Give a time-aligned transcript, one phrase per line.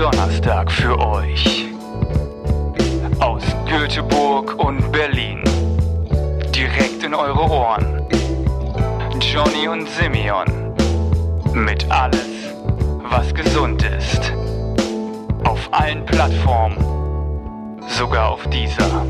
[0.00, 1.68] Donnerstag für euch.
[3.18, 5.44] Aus Göteborg und Berlin.
[6.54, 8.06] Direkt in eure Ohren.
[9.20, 10.74] Johnny und Simeon.
[11.52, 12.30] Mit alles,
[13.10, 14.32] was gesund ist.
[15.44, 16.78] Auf allen Plattformen.
[17.86, 19.04] Sogar auf dieser.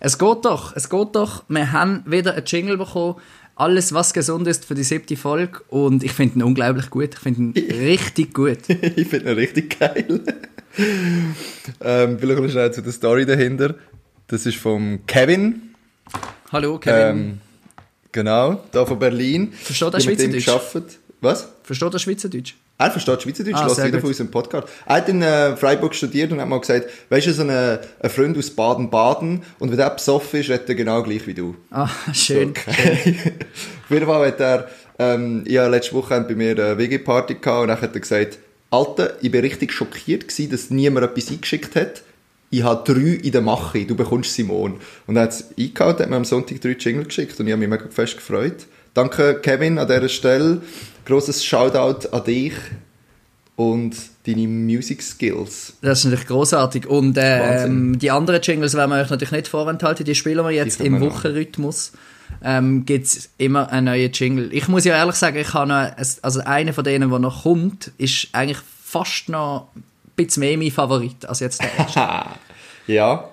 [0.00, 1.44] Es geht doch, es geht doch.
[1.48, 3.16] Wir haben wieder einen Jingle bekommen.
[3.58, 5.62] Alles, was gesund ist für die siebte Folge.
[5.68, 7.14] Und ich finde ihn unglaublich gut.
[7.14, 8.58] Ich finde ihn richtig gut.
[8.68, 10.20] ich finde ihn richtig geil.
[11.80, 13.74] ähm, vielleicht noch schnell zu der Story dahinter.
[14.28, 15.74] Das ist vom Kevin.
[16.52, 17.18] Hallo, Kevin.
[17.18, 17.40] Ähm,
[18.12, 19.52] genau, da von Berlin.
[19.52, 20.98] Versteht er Schweizerdeutsch?
[21.20, 21.48] Was?
[21.64, 22.54] Versteht er Schweizerdeutsch?
[22.80, 24.00] Er versteht Schweizerdeutsch, Ah, wieder gut.
[24.02, 24.68] von unserem Podcast.
[24.86, 27.78] Er hat in äh, Freiburg studiert und hat mal gesagt, weißt du, so ein,
[28.08, 31.56] Freund aus Baden-Baden und wenn der besoffen ist, redet er genau gleich wie du.
[31.72, 32.50] Ah, schön.
[32.50, 33.16] Okay.
[33.84, 34.68] Auf jeden Fall hat er,
[35.00, 38.38] ähm, hatte letzte Woche bei mir eine WG-Party gehabt und dann hat er gesagt,
[38.70, 42.02] Alter, ich bin richtig schockiert gewesen, dass niemand etwas eingeschickt hat.
[42.50, 44.78] Ich habe drei in der Mache, du bekommst Simon.
[45.06, 47.60] Und er hat es eingehauen, hat mir am Sonntag drei Jingle geschickt und ich habe
[47.60, 48.66] mich mega fest gefreut.
[48.94, 50.62] Danke Kevin an dieser Stelle.
[51.08, 52.52] Grosses Shoutout an dich
[53.56, 55.72] und deine Music Skills.
[55.80, 56.86] Das ist natürlich großartig.
[56.86, 60.04] Und äh, ähm, die anderen Jingles werden wir euch natürlich nicht vorenthalten.
[60.04, 61.00] Die spielen wir jetzt im.
[61.00, 61.92] Wochenrhythmus.
[62.44, 64.52] Ähm, gibt es immer einen neuen Jingle.
[64.52, 67.90] Ich muss ja ehrlich sagen, ich habe noch, also einer von denen, der noch kommt,
[67.96, 69.84] ist eigentlich fast noch ein
[70.14, 72.00] bisschen mehr mein Favorit als jetzt der erste.
[72.86, 73.28] Ja.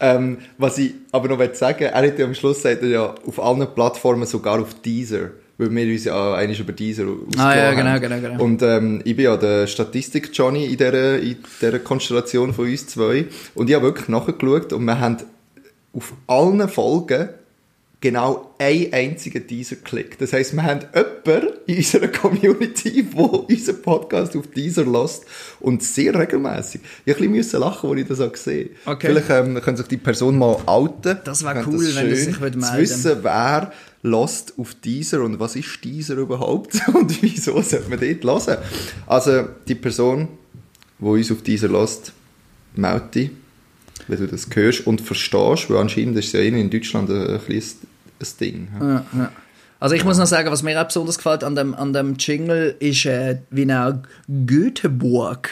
[0.00, 3.14] Ähm, was ich aber noch sagen will, er hat ja am Schluss sagt er ja
[3.26, 7.56] auf allen Plattformen, sogar auf Deezer, weil wir uns ja eigentlich über Deezer ausgelassen Ah,
[7.56, 7.76] ja, haben.
[7.76, 8.42] genau, genau, genau.
[8.44, 13.26] Und ähm, ich bin ja der Statistik-Johnny in dieser, in dieser Konstellation von uns zwei
[13.54, 15.16] und ich habe wirklich nachgeschaut und wir haben
[15.92, 17.30] auf allen Folgen
[18.00, 20.20] genau einen einzigen Deezer geklickt.
[20.20, 25.24] Das heisst, wir haben jemanden in unserer Community, der unseren Podcast auf Deezer lässt
[25.58, 26.80] und sehr regelmäßig.
[27.04, 29.08] Ich musste ein bisschen lachen, als ich das auch gesehen Okay.
[29.08, 31.18] Vielleicht ähm, können sich die Person mal outen.
[31.24, 32.78] Das wär Ich fände cool, wenn schön, sich würde Zu melden.
[32.82, 33.72] wissen, wer
[34.02, 38.58] lässt auf Deezer und was ist Deezer überhaupt und wieso sollte man dort hören.
[39.06, 40.28] Also die Person,
[40.98, 41.68] die uns auf Deezer
[42.74, 43.30] melde dich,
[44.06, 47.40] wenn du das hörst und verstehst, weil anscheinend ist es ja in Deutschland ein, ein
[47.40, 47.76] kleines
[48.20, 48.68] ein Ding.
[48.80, 49.32] Ja, ja.
[49.80, 52.74] Also ich muss noch sagen, was mir auch besonders gefällt an dem, an dem Jingle
[52.80, 54.02] ist, äh, wie er
[54.46, 55.50] Göteborg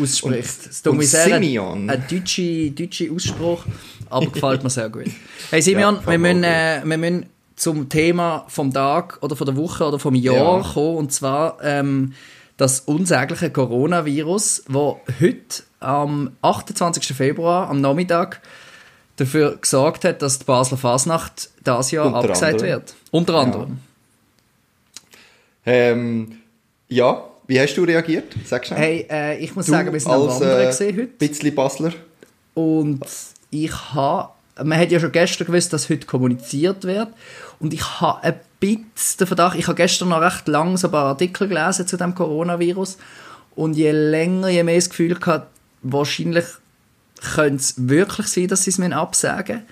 [0.00, 0.66] ausspricht.
[0.68, 1.88] Es tut und sehr ein, Simeon.
[1.88, 3.64] ein deutscher, deutscher Ausspruch,
[4.10, 5.06] aber gefällt mir sehr gut.
[5.50, 7.26] Hey Simeon, Ja, wir, müssen, äh, wir müssen
[7.58, 10.72] zum Thema vom Tag oder von der Woche oder vom Jahr Ja.
[10.72, 12.14] kommen und zwar ähm,
[12.56, 17.14] das unsägliche Coronavirus, wo heute am 28.
[17.16, 18.40] Februar am Nachmittag
[19.16, 22.70] dafür gesorgt hat, dass die Basler Fasnacht das Jahr Unter abgesagt anderem.
[22.70, 22.94] wird.
[23.10, 23.78] Unter anderem.
[25.66, 26.38] Ähm,
[26.88, 28.34] ja, wie hast du reagiert?
[28.44, 28.78] Sag schnell.
[28.78, 31.06] Hey, äh, ich muss du sagen, wir sind am als Wandern äh, gesehen heute.
[31.08, 31.92] bisschen Basler.
[32.54, 33.00] Und
[33.50, 34.30] ich habe,
[34.62, 37.08] man hat ja schon gestern gewusst, dass heute kommuniziert wird.
[37.58, 40.90] Und ich habe ein bisschen den Verdacht, ich habe gestern noch recht lang so ein
[40.92, 42.98] paar Artikel gelesen zu dem Coronavirus.
[43.54, 45.48] Und je länger, je mehr das Gefühl gehabt,
[45.82, 46.44] wahrscheinlich
[47.34, 49.62] könnte es wirklich sein, dass sie es mir absagen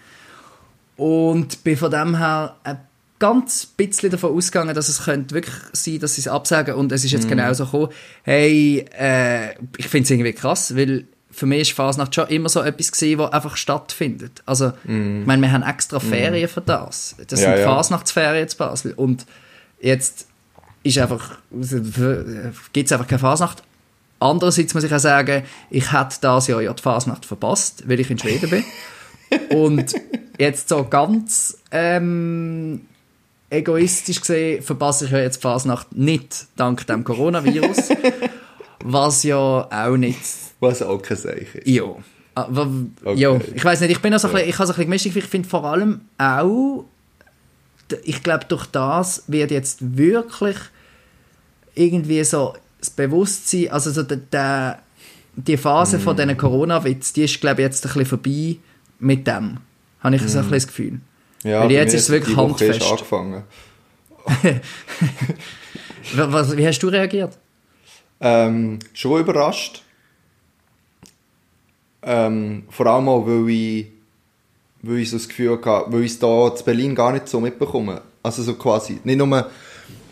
[0.96, 2.80] Und bin von dem her ein
[3.18, 6.74] ganz bisschen davon ausgegangen, dass es könnte wirklich sein, dass sie es absagen.
[6.74, 7.88] Und es ist jetzt genau so gekommen.
[8.22, 12.62] Hey, äh, ich finde es irgendwie krass, weil für mich ist Fasnacht schon immer so
[12.62, 14.42] etwas gewesen, was einfach stattfindet.
[14.46, 17.14] Also, ich meine, wir haben extra Ferien für das.
[17.28, 17.74] Das Ja, sind ja.
[17.74, 18.94] Fasnachtsferien in Basel.
[18.94, 19.26] Und
[19.78, 20.28] jetzt
[20.82, 21.36] ist einfach,
[22.72, 23.62] gibt es einfach keine Fasnacht.
[24.18, 28.10] Andererseits muss ich auch sagen, ich hätte das Jahr ja die Fasnacht verpasst, weil ich
[28.10, 28.64] in Schweden bin.
[29.50, 29.92] Und
[30.38, 32.80] jetzt so ganz ähm,
[33.50, 37.90] egoistisch gesehen verpasse ich ja jetzt die Fasnacht nicht dank dem Coronavirus.
[38.84, 39.36] was ja
[39.70, 40.45] auch nicht.
[40.68, 41.66] Was auch kein Zeichen ist.
[41.66, 41.84] Ja.
[42.34, 42.70] Aber,
[43.04, 43.18] Okay.
[43.20, 45.24] ja, ich weiß nicht, ich bin also ein bisschen, ich habe so ein bisschen gemischt.
[45.24, 46.84] Ich finde vor allem auch,
[48.04, 50.56] ich glaube, durch das wird jetzt wirklich
[51.74, 54.78] irgendwie so das Bewusstsein, also so der, der,
[55.36, 58.56] die Phase von diesen Corona-Witz, die ist, glaube ich, jetzt ein bisschen vorbei
[58.98, 59.58] mit dem.
[60.00, 61.00] Habe ich so ein bisschen das Gefühl.
[61.42, 62.82] Ja, Weil jetzt ist es wirklich handfest.
[62.82, 63.44] angefangen.
[66.14, 67.36] Was, was, wie hast du reagiert?
[68.20, 69.82] Ähm, schon überrascht.
[72.06, 73.86] Ähm, vor allem auch, weil ich,
[74.82, 77.40] weil ich so das Gefühl hatte, weil ich es hier in Berlin gar nicht so
[77.40, 78.00] mitbekomme.
[78.22, 79.46] Also so quasi, nicht nur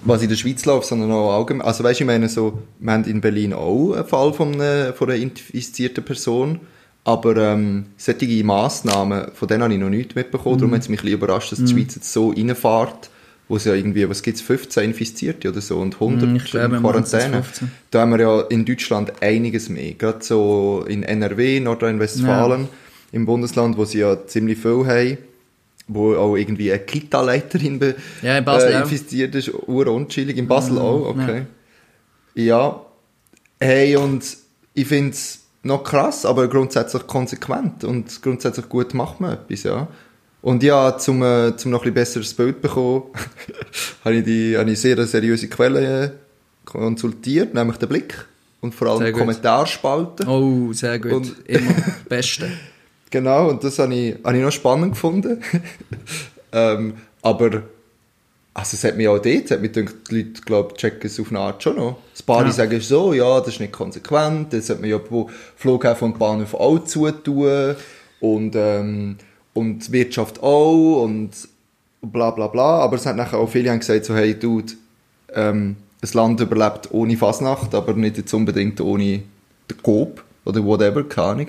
[0.03, 1.67] was in der Schweiz läuft, sondern auch allgemein.
[1.67, 4.93] Also weißt du, ich meine so, wir haben in Berlin auch einen Fall von einer,
[4.93, 6.61] von einer infizierten Person,
[7.05, 11.01] aber ähm, solche Massnahmen, von denen habe ich noch nichts mitbekommen, darum hat es mich
[11.01, 13.11] ein bisschen überrascht, dass die Schweiz jetzt so reinfährt
[13.49, 16.77] wo es ja irgendwie, was gibt's 15 Infizierte oder so und 100 Mm, ich glaube,
[16.77, 17.43] in Quarantäne.
[17.43, 17.71] 15.
[17.91, 19.93] Da haben wir ja in Deutschland einiges mehr.
[19.95, 22.69] Gerade so in NRW, Nordrhein-Westfalen,
[23.13, 25.19] im Bundesland, wo sie ja ziemlich viel haben,
[25.87, 27.81] wo auch irgendwie eine Kita-Leiterin
[28.23, 30.37] Ja, in äh, infiziert ist, urunchillig.
[30.39, 31.43] In Basel auch, okay.
[32.35, 32.81] Ja.
[33.61, 34.25] Hey, und
[34.73, 39.89] ich finde es noch krass, aber grundsätzlich konsequent und grundsätzlich gut macht man etwas, ja.
[40.45, 43.05] Und ja, zum, äh, zum noch ein bisschen besseres Bild bekommen,
[44.05, 46.11] habe ich, die, habe ich sehr seriöse Quelle äh,
[46.67, 48.27] konsultiert, nämlich den Blick
[48.61, 49.13] und vor allem die.
[49.13, 50.29] Kommentarspalten.
[50.29, 51.13] Oh, sehr gut.
[51.13, 52.51] Und- Immer das Beste.
[53.11, 55.41] Genau, und das habe ich, habe ich noch spannend gefunden.
[56.53, 56.93] ähm,
[57.23, 57.63] aber
[58.53, 61.31] also es hat mich auch dort, hat mich gedacht, die Leute, glaube checken es auf
[61.31, 61.97] eine Art schon noch.
[62.21, 62.53] Ein paar Ja.
[62.53, 66.53] sagen so, ja, das ist nicht konsequent, das hat man ja wo Flughafen und Bahnhof
[66.53, 67.77] auch zutun
[68.21, 69.17] und, ähm,
[69.55, 71.31] und die Wirtschaft auch und
[72.03, 72.79] bla bla bla.
[72.81, 74.75] Aber es hat nachher auch viele gesagt, so, hey, Dude,
[75.33, 79.23] ähm, ein Land überlebt ohne Fasnacht, aber nicht jetzt unbedingt ohne
[79.71, 81.47] den Coop oder whatever, keine Ahnung.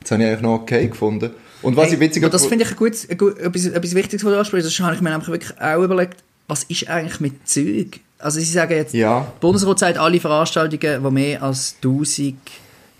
[0.00, 1.30] Das habe ich eigentlich noch okay gefunden.
[1.62, 4.24] Und was Hey, ich witzig das finde ich ein gutes, ein gut, etwas, etwas Wichtiges,
[4.24, 4.66] was du ansprichst.
[4.66, 8.00] Das habe ich mir einfach wirklich auch überlegt, was ist eigentlich mit Zeug?
[8.18, 9.26] Also sie sagen jetzt, Ja.
[9.40, 12.36] Bundesrat sagt, alle Veranstaltungen, wo mehr als 1000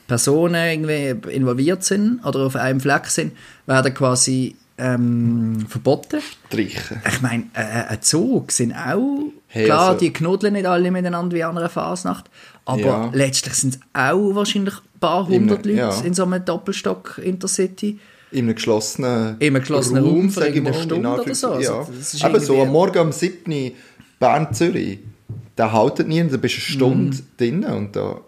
[0.07, 3.33] Personen irgendwie involviert sind oder auf einem Fleck sind,
[3.67, 6.21] werden quasi ähm, verboten.
[6.49, 7.01] Streichen.
[7.09, 11.37] Ich meine, äh, ein Zug sind auch, Hey, klar, also- die knuddeln nicht alle miteinander
[11.37, 12.25] wie an einer Fasnacht,
[12.65, 13.11] aber Ja.
[13.13, 16.01] letztlich sind es auch wahrscheinlich ein paar hundert In- Leute ja.
[16.01, 18.01] in so einem Doppelstock Intercity.
[18.33, 21.51] In einem geschlossenen, In einem geschlossenen Raum für irgendeine mal, in Stunde oder so.
[21.53, 21.87] Also,
[22.19, 22.27] Ja.
[22.27, 23.71] Aber so am Morgen am 7.
[24.19, 24.99] Bern-Zürich,
[25.55, 28.21] da haltet niemand, da bist du eine Stunde drinnen und da...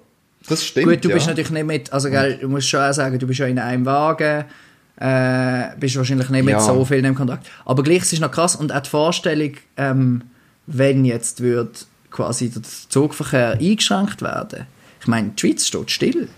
[0.49, 0.87] Das stimmt.
[0.89, 1.15] Gut, du ja.
[1.15, 3.59] bist natürlich nicht mit, also gell, du musst schon auch sagen, du bist ja in
[3.59, 4.45] einem Wagen,
[4.99, 6.61] äh, bist wahrscheinlich nicht mit Ja.
[6.61, 7.47] so vielen im Kontakt.
[7.65, 10.23] Aber gleich es ist noch krass und auch die Vorstellung, ähm,
[10.67, 14.67] wenn jetzt wird quasi der Zugverkehr eingeschränkt werden.
[15.01, 16.29] Ich meine, die Schweiz steht still.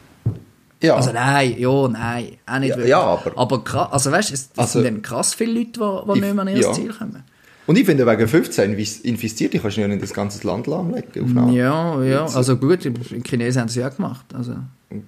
[0.83, 0.95] ja.
[0.97, 2.89] Also nein, ja, nein, auch nicht Ja, wirklich.
[2.91, 5.79] ja, aber- aber krass, also weißt du, es Also- sind dann krass viele Leute, die,
[5.79, 6.73] die Ich- nicht mehr an ihr ja.
[6.73, 7.23] Ziel kommen.
[7.69, 11.53] Und ich finde, wegen 15 Invis- Infizierte kannst du ja nicht das ganze Land lahmlegen.
[11.55, 14.25] Ja, ja, also gut, die Chinesen haben es ja auch gemacht.
[14.35, 14.55] Also.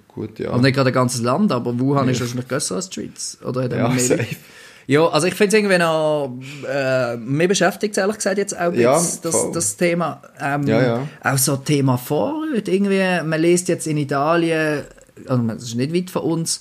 [0.09, 0.51] Gut, ja.
[0.51, 3.39] Aber nicht gerade ein ganzes Land, aber Wuhan ist wahrscheinlich grösser als die Schweiz.
[3.45, 4.27] Oder hat er ja, mehr safe.
[4.87, 8.97] Ja, also ich finde es irgendwie noch, äh, mir beschäftigt ehrlich gesagt jetzt auch Ja,
[8.99, 9.53] jetzt das, voll.
[9.53, 11.09] das Thema, ähm, Ja, ja.
[11.23, 12.69] auch so Thema Vorrat.
[12.69, 14.83] Irgendwie, man liest jetzt in Italien,
[15.27, 16.61] also das ist nicht weit von uns,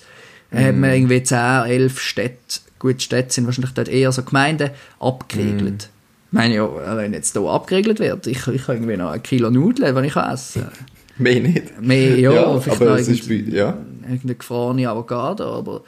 [0.52, 0.58] Mhm.
[0.66, 5.90] hat man irgendwie 10, 11 Städte, gut Städte sind wahrscheinlich dort eher so Gemeinden, abgeriegelt.
[5.92, 6.30] Mhm.
[6.32, 9.50] Ich meine, ja, wenn jetzt hier abgeriegelt wird, ich, ich habe irgendwie noch ein Kilo
[9.52, 10.38] Nudeln, wenn ich kann.
[11.18, 11.82] Mehr nicht.
[11.82, 13.78] Mehr, ja, vielleicht aber noch es ist irgend- ja.
[14.04, 15.82] irgendeine gefrorene Avocado, aber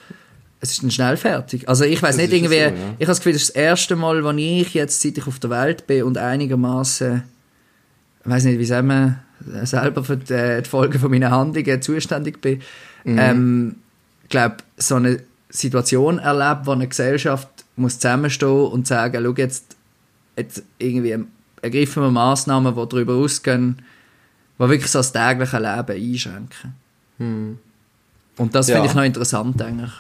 [0.59, 1.69] es ist dann schnell fertig.
[1.69, 2.69] Also ich weiß nicht, ist irgendwie, so, ja.
[2.71, 5.39] ich habe das Gefühl, das ist das erste Mal, wo ich jetzt, seit ich auf
[5.39, 7.23] der Welt bin und einigermaßen,
[8.25, 9.19] ich weiß nicht, wie sagen wir,
[9.65, 12.61] selber für die, die Folgen von meinen Handlungen zuständig bin,
[13.03, 13.17] Mhm.
[13.19, 13.75] ähm,
[14.29, 15.19] glaube so eine
[15.51, 19.75] Situation erlebt, wo eine Gesellschaft muss zusammenstehen und sagen, schau jetzt,
[20.37, 21.17] jetzt irgendwie
[21.61, 23.81] ergreifen wir Massnahmen, die darüber ausgehen,
[24.57, 26.73] die wirklich so das tägliche Leben einschränken.
[27.19, 28.71] Und das Hm.
[28.71, 28.75] Ja.
[28.77, 29.91] finde ich noch interessant eigentlich.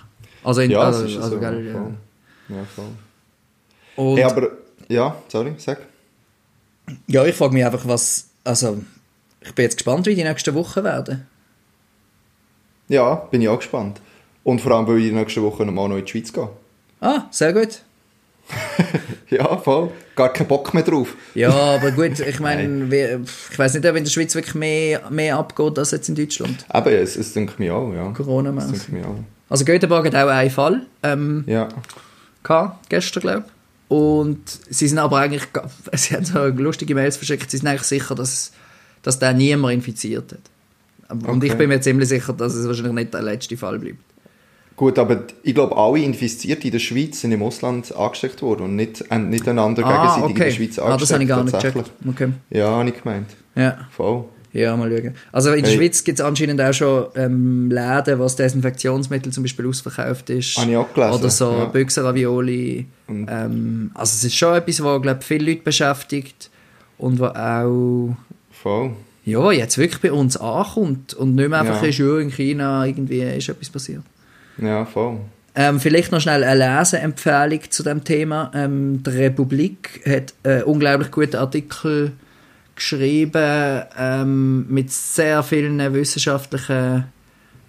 [0.43, 1.39] Also, in, Ja, also, also so.
[1.39, 1.73] gell, ja.
[1.73, 1.93] voll.
[2.49, 2.85] Ja, voll.
[3.95, 4.47] Und, Hey, aber,
[4.87, 5.79] ja, sorry, sag.
[7.07, 8.81] ja, ich frage mich einfach, was, also,
[9.41, 11.27] ich bin jetzt gespannt, wie die nächsten Wochen werden.
[12.87, 14.01] Ja, bin ich auch gespannt.
[14.43, 16.49] Und vor allem, weil ich nächste Woche mal noch in die Schweiz gehe.
[16.99, 17.81] Ah, sehr gut.
[19.29, 19.91] Ja, voll.
[20.13, 21.15] Gar keinen Bock mehr drauf.
[21.35, 25.37] Ja, aber gut, ich meine, ich weiß nicht, ob in der Schweiz wirklich mehr, mehr
[25.37, 26.65] abgeht als jetzt in Deutschland.
[26.67, 28.11] Aber es, es denkt mir auch, ja.
[28.11, 28.73] Corona-mäßig.
[28.73, 29.15] Es denkt mir auch.
[29.49, 31.69] Also Göteborg hat auch einen Fall ähm, Ja.
[32.43, 33.51] gehabt, gestern, glaube ich.
[33.97, 35.43] Und sie sind aber eigentlich,
[35.93, 38.51] sie haben so lustige Mails verschickt, sie sind eigentlich sicher, dass,
[39.01, 40.39] dass der niemand infiziert hat.
[41.23, 41.47] Und Okay.
[41.47, 43.99] ich bin mir ziemlich sicher, dass es wahrscheinlich nicht der letzte Fall bleibt.
[44.81, 48.75] Gut, aber ich glaube, alle Infizierte in der Schweiz sind im Ausland angesteckt worden und
[48.75, 50.81] nicht, äh, nicht einander gegenseitig in der Schweiz angesteckt.
[50.89, 51.91] Ah, das habe ich gar nicht gecheckt.
[52.09, 52.29] Okay.
[52.49, 53.27] Ja, habe ich gemeint.
[53.53, 53.77] Ja.
[53.95, 54.25] Voll.
[54.53, 55.13] Ja, mal schauen.
[55.31, 55.77] Also in der Hey.
[55.77, 60.57] Schweiz gibt es anscheinend auch schon ähm, Läden, wo das Desinfektionsmittel zum Beispiel ausverkauft ist.
[60.57, 61.65] Habe ich auch gelesen, Oder so ja.
[61.65, 62.87] Büchsenravioli.
[63.07, 66.49] Ähm, also es ist schon etwas, was, glaube viele Leute beschäftigt
[66.97, 68.15] und was auch
[68.51, 68.93] Voll.
[69.25, 71.87] ja, jetzt wirklich bei uns ankommt und nicht mehr einfach Ja.
[71.89, 74.01] ist, ja, in China irgendwie ist etwas passiert.
[74.57, 75.19] Ja, voll.
[75.53, 78.51] Ähm, vielleicht noch schnell eine Leseempfehlung zu dem Thema.
[78.53, 82.13] Ähm, die Republik hat einen unglaublich guten Artikel
[82.75, 87.05] geschrieben ähm, mit sehr vielen wissenschaftlichen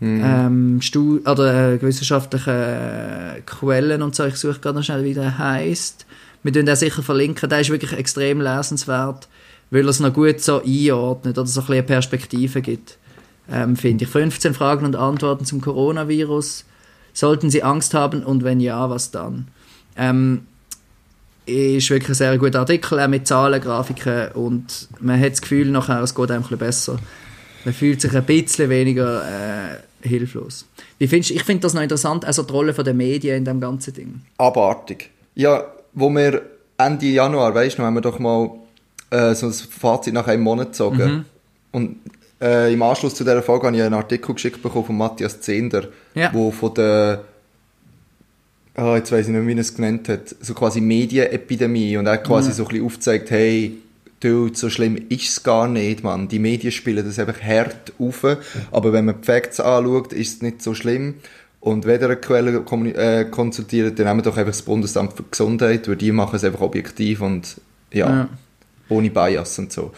[0.02, 4.24] ähm, Stu oder äh, wissenschaftlichen Quellen und so.
[4.24, 6.06] Ich suche gerade noch schnell, wie der heißt.
[6.42, 9.28] wir den sicher verlinken, der ist wirklich extrem lesenswert,
[9.70, 12.98] weil er es noch gut so einordnet oder so ein bisschen Perspektive gibt,
[13.50, 14.10] ähm, finde ich.
[14.10, 16.64] 15 Fragen und Antworten zum Coronavirus.
[17.12, 19.48] Sollten Sie Angst haben und wenn ja, was dann?
[19.96, 20.46] Ähm,
[21.46, 25.70] ist wirklich ein sehr guter Artikel, auch mit Zahlen, Grafiken und man hat das Gefühl
[25.70, 26.98] nachher, es geht einem ein bisschen besser.
[27.64, 30.66] Man fühlt sich ein bisschen weniger äh, hilflos.
[30.98, 33.92] Wie findest, ich finde das noch interessant, also die Rolle der Medien in dem ganzen
[33.92, 34.20] Ding.
[34.38, 35.10] Abartig.
[35.34, 36.42] Ja, wo wir
[36.78, 38.50] Ende Januar, weißt du, haben wir doch mal
[39.10, 41.10] äh, so ein Fazit nach einem Monat gezogen.
[41.10, 41.24] Mhm.
[41.72, 41.96] Und
[42.42, 45.88] äh, im Anschluss zu dieser Folge habe ich einen Artikel geschickt bekommen von Matthias Zehnder,
[46.14, 46.30] Ja.
[46.34, 47.24] wo von der
[48.74, 52.18] ah, jetzt weiß ich nicht, wie er es genannt hat, so quasi Medienepidemie und er
[52.18, 53.78] quasi so ein bisschen aufgezeigt, hey,
[54.20, 56.28] Dude, so schlimm ist es gar nicht, Mann.
[56.28, 58.24] Die Medien spielen das einfach hart auf,
[58.70, 61.14] aber wenn man die Facts anschaut, ist es nicht so schlimm.
[61.58, 65.88] Und wenn ihr eine Quelle äh, konsultiert, dann nehmt doch einfach das Bundesamt für Gesundheit,
[65.88, 67.56] weil die machen es einfach objektiv und
[67.92, 68.28] ja, Ja.
[68.88, 69.90] ohne Bias und so.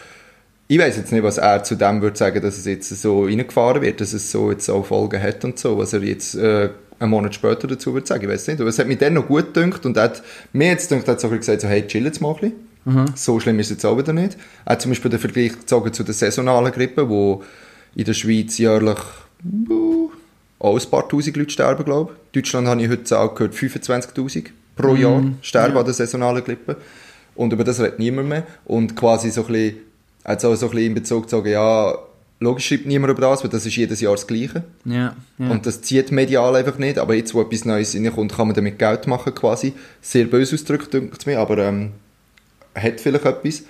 [0.67, 3.83] Ich weiß jetzt nicht, was er zu dem würde sagen, dass es jetzt so reingefahren
[3.83, 6.69] wird, dass es so jetzt auch Folgen hat und so, was er jetzt äh,
[6.99, 8.59] einen Monat später dazu würde sagen, ich weiß nicht.
[8.59, 11.21] Aber es hat mich dann noch gut gedacht und hat mir jetzt gedacht, er hat
[11.21, 12.53] so ein bisschen gesagt, so, hey, chill jetzt mal ein bisschen.
[13.15, 14.37] So schlimm ist es jetzt auch wieder nicht.
[14.65, 17.43] Er hat zum Beispiel den Vergleich gezogen zu der saisonalen Grippe, wo
[17.95, 18.99] in der Schweiz jährlich
[19.69, 20.11] uh,
[20.59, 22.35] auch ein paar tausend Leute sterben, glaube ich.
[22.35, 24.45] In Deutschland habe ich heute auch gehört, 25'000
[24.75, 26.77] pro Jahr sterben an der saisonalen Grippe.
[27.35, 28.43] Und über das redet niemand mehr.
[28.65, 29.75] Und quasi so ein bisschen,
[30.25, 31.97] hat auch so ein bisschen in Bezug zu sagen, ja,
[32.39, 34.63] logisch schreibt niemand über das, weil das ist jedes Jahr das Gleiche.
[34.83, 35.49] Ja, ja.
[35.49, 36.97] Und das zieht medial einfach nicht.
[36.97, 39.73] Aber jetzt, wo etwas Neues reinkommt, kann man damit Geld machen quasi.
[40.01, 41.91] Sehr böse ausgedrückt, denkt es mir, aber ähm,
[42.73, 43.63] hat vielleicht etwas.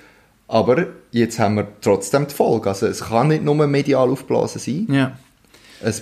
[0.48, 2.70] Aber jetzt haben wir trotzdem die Folge.
[2.70, 4.88] Also es kann nicht nur medial aufblasen sein.
[4.90, 5.18] ja.
[5.82, 6.02] Es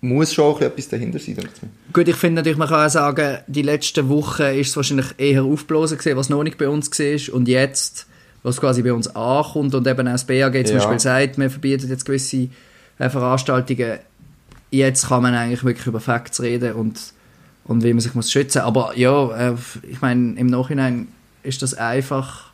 [0.00, 1.68] muss schon auch etwas dahinter sein, denkt es mir.
[1.92, 5.42] Gut, ich finde natürlich, man kann auch sagen, die letzten Wochen ist es wahrscheinlich eher
[5.42, 7.34] aufblasen gewesen, was noch nicht bei uns war.
[7.34, 8.06] Und jetzt,
[8.42, 10.82] was quasi bei uns ankommt und eben auch das BAG zum Ja.
[10.82, 12.48] Beispiel sagt, wir verbieten jetzt gewisse
[12.98, 13.98] äh, Veranstaltungen,
[14.70, 17.12] jetzt kann man eigentlich wirklich über Facts reden und,
[17.64, 18.60] und wie man sich muss schützen.
[18.60, 19.54] Aber ja, äh,
[19.90, 21.08] ich meine, im Nachhinein
[21.42, 22.50] ist das einfach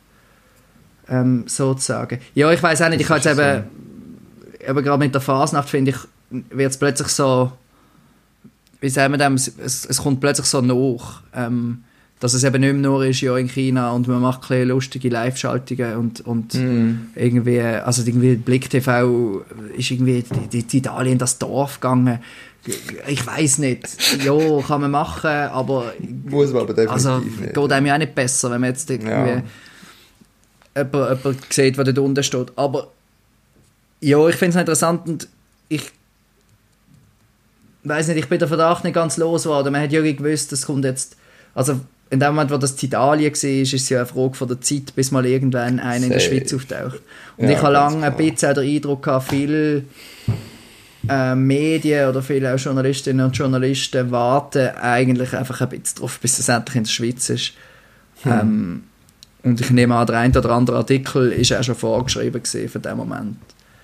[1.07, 2.19] ähm, so zu sagen.
[2.35, 3.63] Ja, ich weiß auch nicht, ich habe jetzt eben,
[4.67, 5.97] eben gerade mit der Fasnacht, finde ich,
[6.49, 7.51] wird es plötzlich so
[8.79, 11.83] wie sagen wir dem, es, es, es kommt plötzlich so nach, ähm,
[12.19, 15.09] dass es eben nicht mehr nur ist, ja, in China und man macht ein lustige
[15.09, 16.55] Live-Schaltungen und, und
[17.15, 19.43] irgendwie, also irgendwie Blick TV
[19.77, 22.19] ist irgendwie die, Italien in das Dorf gegangen.
[23.07, 23.87] Ich weiß nicht,
[24.25, 24.35] ja,
[24.67, 25.93] kann man machen, aber
[26.25, 27.53] Muss man aber definitiv also nicht.
[27.53, 29.43] geht einem ja auch nicht besser, wenn man jetzt irgendwie Ja.
[30.75, 32.51] jemand, jemand sieht, der dort unten steht.
[32.57, 32.87] Aber
[34.01, 35.27] ja, ich finde es interessant und
[35.69, 35.91] ich
[37.83, 39.71] weiß nicht, ich bin der Verdacht nicht ganz losgeworden.
[39.71, 41.15] Man hat ja gewusst, es kommt jetzt,
[41.55, 44.47] also in dem Moment, wo das in Italien war, ist es ja eine Frage von
[44.47, 46.19] der Zeit, bis mal irgendwann einer in der.
[46.19, 47.01] Schweiz auftaucht.
[47.37, 49.83] Und Ja, ich habe lange ein bisschen den Eindruck gehabt, viele
[51.09, 56.39] äh, Medien oder viele auch Journalistinnen und Journalisten warten eigentlich einfach ein bisschen drauf, bis
[56.39, 57.53] es endlich in der Schweiz ist.
[58.23, 58.31] Hm.
[58.31, 58.83] Ähm,
[59.43, 62.97] und ich nehme an, der ein oder andere Artikel ist auch schon vorgeschrieben für den
[62.97, 63.37] Moment,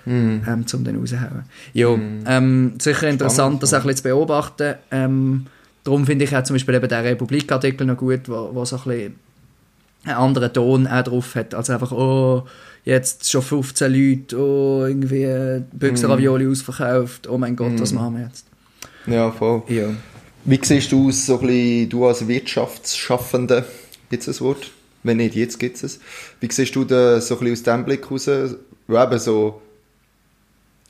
[0.04, 0.42] Hm.
[0.46, 1.44] ähm, um den rauszuhauen.
[1.72, 1.88] Ja,
[2.26, 4.74] ähm, sicher interessant, das auch ein bisschen zu beobachten.
[4.90, 5.46] Ähm,
[5.84, 8.82] darum finde ich auch zum Beispiel eben den Republik-Artikel noch gut, wo, wo so ein
[8.82, 9.14] bisschen
[10.04, 12.44] einen anderen Ton auch drauf hat, als einfach, oh,
[12.84, 18.24] jetzt schon 15 Leute, oh, irgendwie Büchse Ravioli ausverkauft, oh mein Gott, was machen wir
[18.24, 18.46] jetzt?
[19.06, 19.62] Ja, voll.
[19.68, 19.88] Ja.
[20.44, 23.64] Wie siehst du aus, so ein bisschen, du als Wirtschaftsschaffende,
[24.10, 24.70] gibt es ein Wort?
[25.02, 26.00] Wenn nicht, jetzt gibt es es.
[26.40, 28.28] Wie siehst du da so ein bisschen aus dem Blick raus,
[28.86, 29.60] wo eben so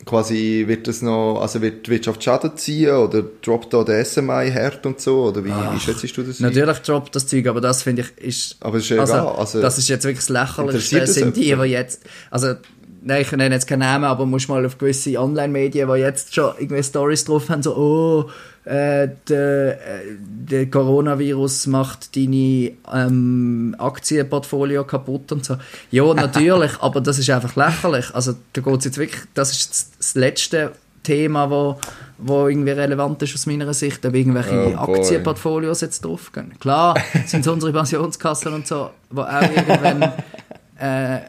[0.04, 4.50] quasi wird das noch, also wird die Wirtschaft Schaden ziehen oder droppt da der SMI
[4.52, 6.40] hart und so, oder wie, wie schätzt du das?
[6.40, 8.56] Natürlich droppt das Zeug, aber das finde ich ist.
[8.60, 11.68] Aber es ist also, egal, also- das ist jetzt wirklich Interessiert das sind die, die
[11.70, 12.02] jetzt.
[12.30, 12.54] Also,
[13.02, 16.52] nein, ich nenne jetzt keinen Namen, aber musst mal auf gewisse Online-Medien, die jetzt schon
[16.58, 18.30] irgendwie Stories drauf haben, so, oh,
[18.64, 25.56] äh, der, äh, der Coronavirus macht deine ähm, Aktienportfolio kaputt und so.
[25.90, 28.14] Ja, natürlich, aber das ist einfach lächerlich.
[28.14, 31.78] Also, da geht jetzt wirklich, das ist das, letzte Thema, wo,
[32.16, 34.94] wo irgendwie relevant ist aus meiner Sicht, ob irgendwelche Oh.
[34.94, 36.58] Aktienportfolios jetzt drauf gehen.
[36.58, 40.02] Klar, sind es unsere Pensionskassen und so, die auch irgendwann
[40.78, 41.20] äh,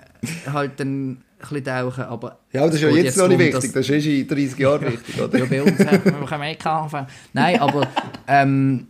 [0.51, 2.39] halt dann bisschen tauchen, aber...
[2.51, 4.86] Ja, aber das ist ja geht jetzt, noch nicht wichtig, das ist in 30 Jahren
[4.86, 5.38] wichtig, oder?
[5.38, 7.06] ja, bei uns wir können eh kaufen.
[7.34, 7.88] Nein, aber
[8.27, 8.88] ähm,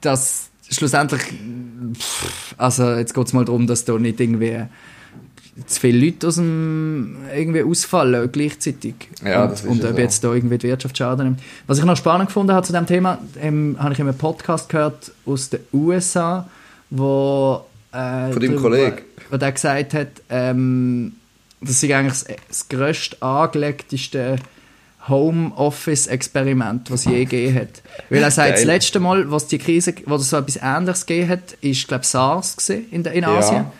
[0.00, 1.22] das schlussendlich,
[1.94, 4.64] pff, also jetzt geht es mal darum, dass da nicht irgendwie
[5.66, 8.94] zu viele Leute aus dem irgendwie ausfallen gleichzeitig.
[9.24, 9.98] Ja, und, das ist und ob so.
[9.98, 11.40] jetzt da irgendwie die Wirtschaft Schaden nimmt.
[11.66, 14.68] Was ich noch spannend gefunden habe zu dem Thema, ähm, habe ich in einem Podcast
[14.68, 16.48] gehört aus den USA,
[16.90, 18.98] wo äh, Von deinem Kollegen?
[19.30, 21.12] Wo der gesagt hat, ähm,
[21.60, 24.36] das ist eigentlich das, das grösste, angelegteste
[25.08, 27.82] Homeoffice-Experiment, was je gegeben hat.
[28.10, 31.30] Weil er sagt, das letzte Mal, was die Krise, wo es so etwas Ähnliches gegeben
[31.30, 33.62] hat, ist, glaube SARS gewesen in, der, in Asien.
[33.62, 33.72] Ja.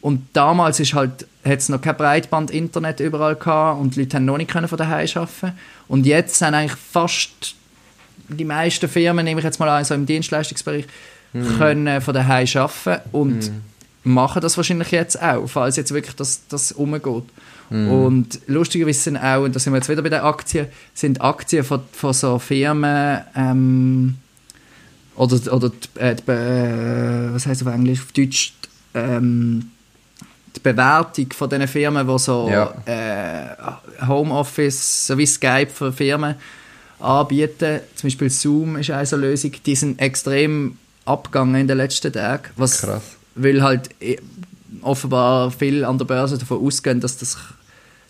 [0.00, 4.24] Und damals ist halt, hat es noch kein Breitband-Internet überall gehabt und die Leute haben
[4.24, 5.52] noch nicht können von daheim arbeiten.
[5.88, 7.54] Und jetzt sind eigentlich fast
[8.28, 10.86] die meisten Firmen, nehme ich jetzt mal an, so im Dienstleistungsbereich,
[11.34, 11.58] Mhm.
[11.58, 13.50] können von daheim arbeiten und
[14.04, 17.24] machen das wahrscheinlich jetzt auch, falls jetzt wirklich das, das umgeht.
[17.70, 17.90] Mhm.
[17.90, 21.64] Und lustigerweise sind auch, und da sind wir jetzt wieder bei den Aktien, sind Aktien
[21.64, 24.16] von, von so Firmen ähm,
[25.16, 28.54] oder, oder die, äh, die, äh, was heißt auf Englisch, auf Deutsch,
[28.94, 29.70] ähm,
[30.54, 32.74] die Bewertung von diesen Firmen, die so Ja.
[32.84, 36.34] äh, Homeoffice sowie Skype für Firmen
[37.00, 42.12] anbieten, zum Beispiel Zoom ist eine so Lösung, die sind extrem abgegangen in den letzten
[42.12, 43.02] Tagen, was, Krass.
[43.34, 44.18] Weil halt eh,
[44.82, 47.36] offenbar viel an der Börse davon ausgehen, dass, das,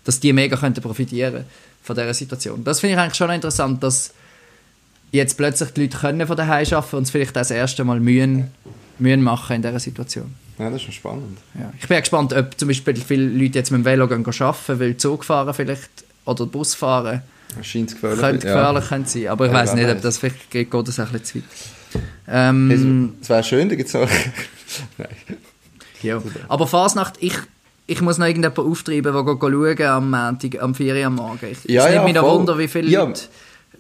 [0.05, 1.45] dass die mega könnten profitieren
[1.83, 2.65] von dieser Situation.
[2.65, 4.13] Das finde ich eigentlich schon interessant, dass
[5.11, 8.01] jetzt plötzlich die Leute können von daheim arbeiten und es vielleicht auch das erste Mal
[8.01, 8.51] mühen,
[8.99, 10.35] mühen machen in dieser Situation.
[10.59, 11.39] Ja, das ist schon spannend.
[11.59, 11.73] Ja.
[11.81, 14.97] Ich bin gespannt, ob zum Beispiel viele Leute jetzt mit dem Velo gehen arbeiten, weil
[14.97, 15.91] Zug fahren vielleicht
[16.25, 17.23] oder Bus fahren
[17.63, 18.21] scheint gefährlich.
[18.21, 18.55] könnte ja.
[18.55, 19.27] gefährlich könnte sein.
[19.29, 22.03] Aber ich Ja, weiß nicht, ob das vielleicht geht, geht das ein bisschen zu weit.
[22.29, 24.09] Ähm, Es wäre schön, da gibt es noch...
[26.03, 26.21] Ja.
[26.49, 27.35] Aber Fasnacht, ich,
[27.87, 31.47] ich muss noch irgendjemanden auftreiben, der schauen am Montag, am 4 Uhr am Morgen.
[31.51, 32.39] Ich, Ja, es nimmt ja, mich noch voll.
[32.39, 33.05] Wunder, wie viele Ja.
[33.05, 33.23] Leute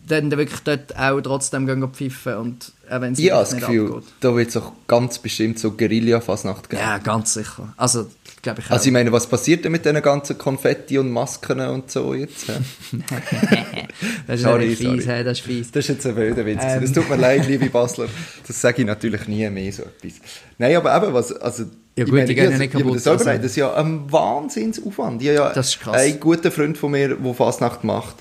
[0.08, 3.66] dann wirklich dort auch trotzdem gehen pfiffen und auch wenn es habe wirklich das nicht
[3.66, 4.12] Gefühl, abgeht.
[4.20, 6.82] da wird es auch ganz bestimmt so Guerilla-Fasnacht geben.
[6.82, 7.72] Ja, ganz sicher.
[7.76, 8.06] Also,
[8.42, 8.72] glaube ich auch.
[8.72, 12.48] Also ich meine, was passiert denn mit diesen ganzen Konfetti und Masken und so jetzt?
[14.26, 15.24] das ist sorry, fies, sorry.
[15.24, 15.70] das ist fies.
[15.70, 16.60] Das ist jetzt ein wilder Witz.
[16.62, 16.82] Ähm.
[16.82, 18.06] Es tut mir leid, liebe Basler.
[18.46, 20.20] Das sage ich natürlich nie mehr, so etwas.
[20.58, 21.64] Nein, aber eben, was, also...
[21.94, 23.24] Ja ich gut, meine, die gehen ja ich- nicht ich kaputt, Das, also.
[23.24, 25.20] das ist ja ein Wahnsinnsaufwand.
[25.22, 25.96] Ich habe ja Das ist krass.
[25.96, 28.16] einen guten Freund von mir, der Fasnacht macht.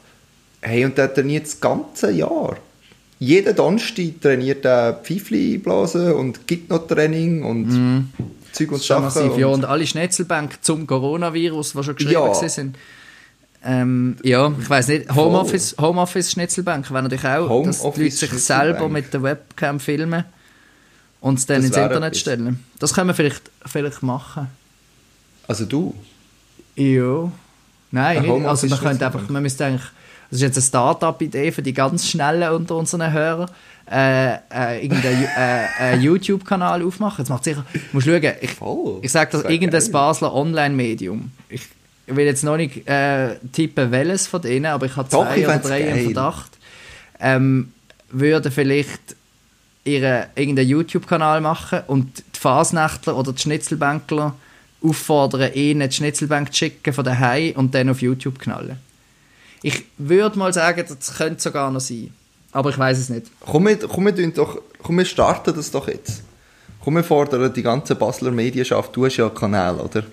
[0.61, 2.57] Hey, und der trainiert das ganze Jahr.
[3.23, 8.07] Jeden Donnerstag trainiert er Pfeifli blasen und gibt noch Training und
[8.51, 9.03] Zeug und Sachen.
[9.05, 9.45] massiv, ja.
[9.45, 12.27] und- Und alle Schnetzelbänke zum Coronavirus, die schon geschrieben Ja.
[12.41, 12.49] ja.
[12.49, 12.75] sind.
[13.63, 15.13] Ähm, ja, ich weiß nicht.
[15.13, 18.41] Homeoffice, Homeoffice Schnetzelbank wäre natürlich auch, dass die Leute sich Schnitzelbank.
[18.41, 20.23] selber mit der Webcam filmen
[21.19, 22.59] und es dann Das ins Internet stellen.
[22.79, 24.47] Das können wir vielleicht, vielleicht machen.
[25.47, 25.93] Also du?
[26.75, 27.31] Ja.
[27.91, 28.31] Nein, Ein nicht.
[28.47, 29.15] Also man könnte Schnitzelbank.
[29.15, 29.85] einfach, man müsste eigentlich,
[30.31, 33.51] das ist jetzt eine Start-up-Idee für die ganz Schnellen unter unseren Hörern,
[33.91, 37.23] äh, äh, irgendeinen äh, einen YouTube-Kanal aufmachen.
[37.23, 38.99] Jetzt macht sicher, du musst schauen, ich, Voll.
[39.01, 39.91] ich sage das, irgendein geil.
[39.91, 41.31] Basler Online-Medium.
[41.49, 41.63] Ich
[42.07, 45.57] will jetzt noch nicht äh, tippen, welches von denen, aber ich habe Doch, zwei oder
[45.59, 46.03] drei im geil.
[46.05, 46.51] Verdacht,
[47.19, 47.73] ähm,
[48.09, 49.17] würde vielleicht
[49.83, 54.33] ihre, irgendeinen YouTube-Kanal machen und die Fasnächtler oder die Schnitzelbänkler
[54.81, 58.77] auffordern, ihnen die Schnitzelbank zu schicken von daheim und dann auf YouTube knallen.
[59.63, 62.11] Ich würde mal sagen, das könnte sogar noch sein.
[62.51, 63.27] Aber ich weiß es nicht.
[63.39, 66.23] Komm, wir, komm, wir, doch, komm, wir starten das doch jetzt.
[66.83, 68.95] Komm, wir fordern die ganze Basler Medienschaft.
[68.95, 70.03] Du hast ja einen Kanal, oder?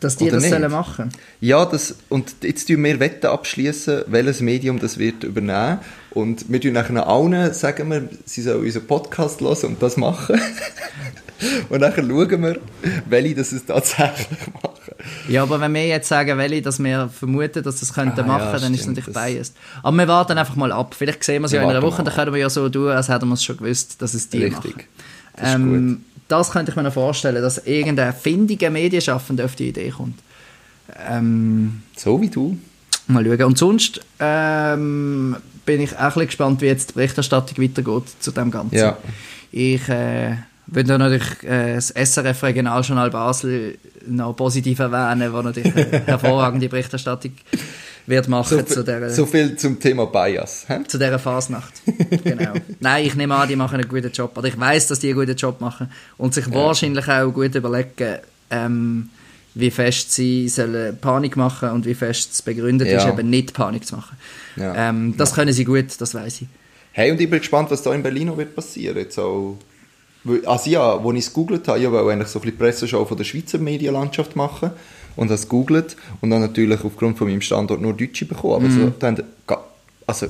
[0.00, 0.52] Dass die Oder das nicht?
[0.52, 1.08] sollen machen.
[1.40, 5.80] Ja, das, und jetzt tun wir Wetten abschließen, welches Medium das wird übernehmen.
[6.10, 10.40] Und wir tun nachher allen, sagen wir, sie sollen unseren Podcast hören und das machen.
[11.68, 12.60] und nachher schauen wir,
[13.08, 14.28] welche das es tatsächlich
[14.62, 14.70] machen.
[15.28, 18.50] Ja, aber wenn wir jetzt sagen, welche, dass wir vermuten, dass das könnten Ah, machen,
[18.52, 19.56] ja, dann ist es natürlich das- biased.
[19.82, 20.94] Aber wir warten einfach mal ab.
[20.96, 23.08] Vielleicht sehen wir es ja in einer Woche, dann können wir ja so tun, als
[23.08, 24.76] hätten wir es schon gewusst, dass es die Richtig.
[24.76, 24.86] machen.
[25.36, 29.68] Das ist Ähm, das könnte ich mir noch vorstellen, dass irgendein findiger Medienschaffender auf die
[29.68, 30.18] Idee kommt.
[31.08, 32.56] Ähm, So wie du.
[33.08, 33.42] mal schauen.
[33.44, 38.30] Und sonst ähm, bin ich auch ein bisschen gespannt, wie jetzt die Berichterstattung weitergeht zu
[38.30, 38.74] dem Ganzen.
[38.76, 38.96] Ja.
[39.50, 40.36] Ich äh,
[40.66, 47.32] würde natürlich äh, das SRF Regionaljournal Basel noch positiv erwähnen, wo natürlich eine hervorragende Berichterstattung
[48.06, 50.64] wird machen So, zu dieser so viel zum Thema Bias.
[50.68, 50.80] hä?
[50.86, 51.72] zu dieser Fasnacht.
[52.22, 52.52] genau.
[52.80, 54.36] Nein, ich nehme an, die machen einen guten Job.
[54.36, 58.18] Oder ich weiß, dass die einen guten Job machen und sich wahrscheinlich auch gut überlegen,
[58.50, 59.08] ähm,
[59.54, 62.98] wie fest sie sollen Panik machen und wie fest es begründet Ja.
[62.98, 64.16] ist, eben nicht Panik zu machen.
[64.56, 64.90] Ja.
[64.90, 66.48] Ähm, das können sie gut, das weiß ich.
[66.92, 68.96] Hey, und ich bin gespannt, was da in Berlin noch wird passieren.
[68.98, 69.56] Jetzt auch,
[70.46, 73.16] also ja, als ich es gegoogelt habe, ich wollte eigentlich so ein bisschen Presseschau von
[73.16, 74.70] der Schweizer Medienlandschaft machen
[75.16, 78.54] und habe es gegoogelt und dann natürlich aufgrund von meinem Standort nur Deutsche bekommen.
[78.64, 79.22] Aber so, dann,
[80.06, 80.26] also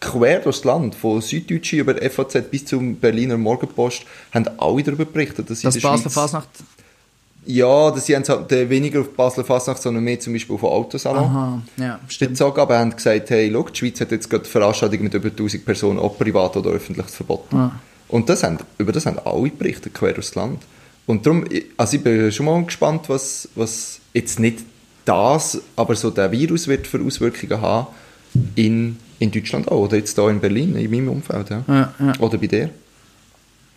[0.00, 5.48] quer durchs Land, von Süddeutsche über FAZ bis zum Berliner Morgenpost, haben alle darüber berichtet,
[5.50, 6.48] dass sie Das in der Basler Schweiz- Fasnacht.
[7.48, 10.68] Ja, dass sie haben halt weniger auf Basler Fasnacht, sondern mehr zum Beispiel auf den
[10.68, 12.32] Autosalon Aha, ja, stimmt.
[12.32, 15.64] bezogen, aber haben gesagt, hey, schau, die Schweiz hat jetzt gerade Veranstaltungen mit über 1000
[15.64, 17.56] Personen, ob privat oder öffentlich, verboten.
[17.56, 17.72] Ah.
[18.08, 20.62] Und das haben, über das haben alle berichtet, quer durchs Land.
[21.06, 21.44] Und darum,
[21.76, 24.60] also ich bin schon mal gespannt, was, was jetzt nicht
[25.04, 27.86] das, aber so der Virus wird für Auswirkungen haben
[28.56, 31.62] in, in Deutschland auch, oder jetzt hier in Berlin, in meinem Umfeld, ja.
[31.68, 32.12] Ja, ja.
[32.18, 32.70] Oder bei dir.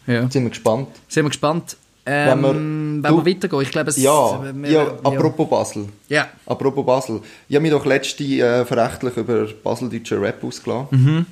[0.08, 0.24] Ja.
[0.24, 0.88] Jetzt sind wir gespannt.
[1.08, 1.78] Sind wir gespannt.
[2.06, 4.92] Ähm, Wenn wir- wenn du- wir weitergehen, ich glaube, es Ja, wir- ja, ja.
[5.04, 5.86] apropos Basel.
[6.08, 6.28] Ja.
[6.48, 7.22] Apropos Basel.
[7.48, 10.88] Ich habe mich doch letzte äh, verächtlich über baseldeutscher Rap ausgelassen.
[10.92, 11.26] Mhm.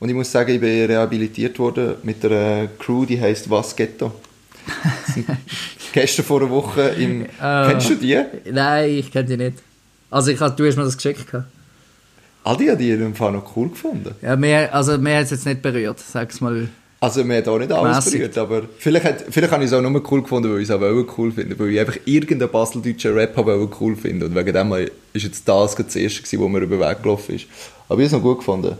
[0.00, 4.12] Und ich muss sagen, ich bin rehabilitiert worden mit einer Crew, die heisst Was Ghetto.
[5.92, 7.26] Gestern vor einer Woche im...
[7.38, 7.68] Ah.
[7.68, 8.18] Kennst du die?
[8.50, 9.58] Nein, ich kenne die nicht.
[10.10, 11.26] Also ich du hast mir das geschickt.
[12.44, 14.14] Adi hat die in dem Fall noch cool gefunden.
[14.22, 16.68] Ja, mir, also mir hat es jetzt nicht berührt, sag's mal.
[17.02, 19.80] Also, mir hat auch nicht alles berührt, aber vielleicht, hat, vielleicht habe ich es auch
[19.80, 20.80] nur cool gefunden, weil ich es auch
[21.18, 24.72] cool finde, weil ich einfach irgendeinen baseldeutschen Rap habe cool finden und wegen dem
[25.14, 27.46] ist jetzt das das erste gewesen, wo mir über den Weg gelaufen ist.
[27.88, 28.76] Aber ich habe es noch gut gefunden.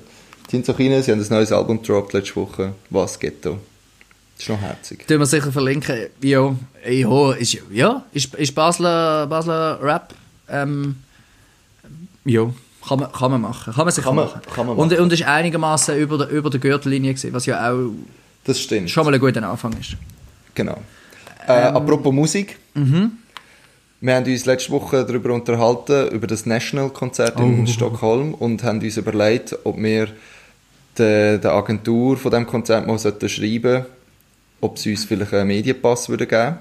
[0.50, 3.58] Die sind so klein, sie haben ein neues Album gedroppt letzte Woche, «Was Ghetto».
[4.36, 5.06] Das ist noch herzig.
[5.06, 6.06] Tun wir sicher verlinken.
[6.22, 6.56] Ja,
[6.88, 10.14] ja, ist, ja, ist, ist Basler, Basler Rap.
[10.48, 10.96] Ähm,
[12.24, 12.50] ja,
[12.88, 13.72] kann man, kann man machen.
[13.74, 14.40] Kann man sicher Kann man- machen.
[14.52, 15.02] kann man Und, machen.
[15.04, 17.90] und ist einigermaßen über der, über der Gürtellinie gewesen, was ja auch
[18.44, 18.90] Das stimmt.
[18.90, 19.96] schon mal ein guter Anfang ist.
[20.54, 20.78] Genau.
[21.46, 22.58] Äh, apropos Musik.
[22.74, 28.96] Wir haben uns letzte Woche darüber unterhalten, über das National-Konzert in Stockholm und haben uns
[28.96, 30.08] überlegt, ob wir
[31.00, 33.84] der, der Agentur von dem Konzert mal sollten schreiben
[34.62, 36.58] ob sie uns vielleicht einen Medienpass würden geben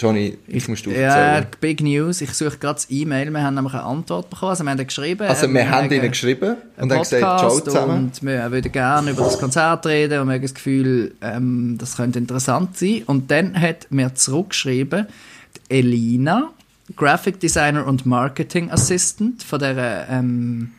[0.00, 1.46] Johnny, ich musst du Ja, erzählen.
[1.60, 2.22] Big News.
[2.22, 3.30] Ich suche gerade das E-Mail.
[3.30, 4.50] Wir haben nämlich eine Antwort bekommen.
[4.50, 5.28] Also wir haben geschrieben.
[5.28, 8.04] Also äh, wir haben ihnen geschrieben und haben gesagt, ciao zusammen.
[8.04, 11.96] Und wir würden gerne über das Konzert reden und wir haben das Gefühl, ähm, das
[11.96, 13.02] könnte interessant sein.
[13.04, 15.06] Und dann hat mir zurückgeschrieben,
[15.68, 16.50] die Elina,
[16.96, 20.70] Graphic Designer und Marketing Assistant von der, ähm,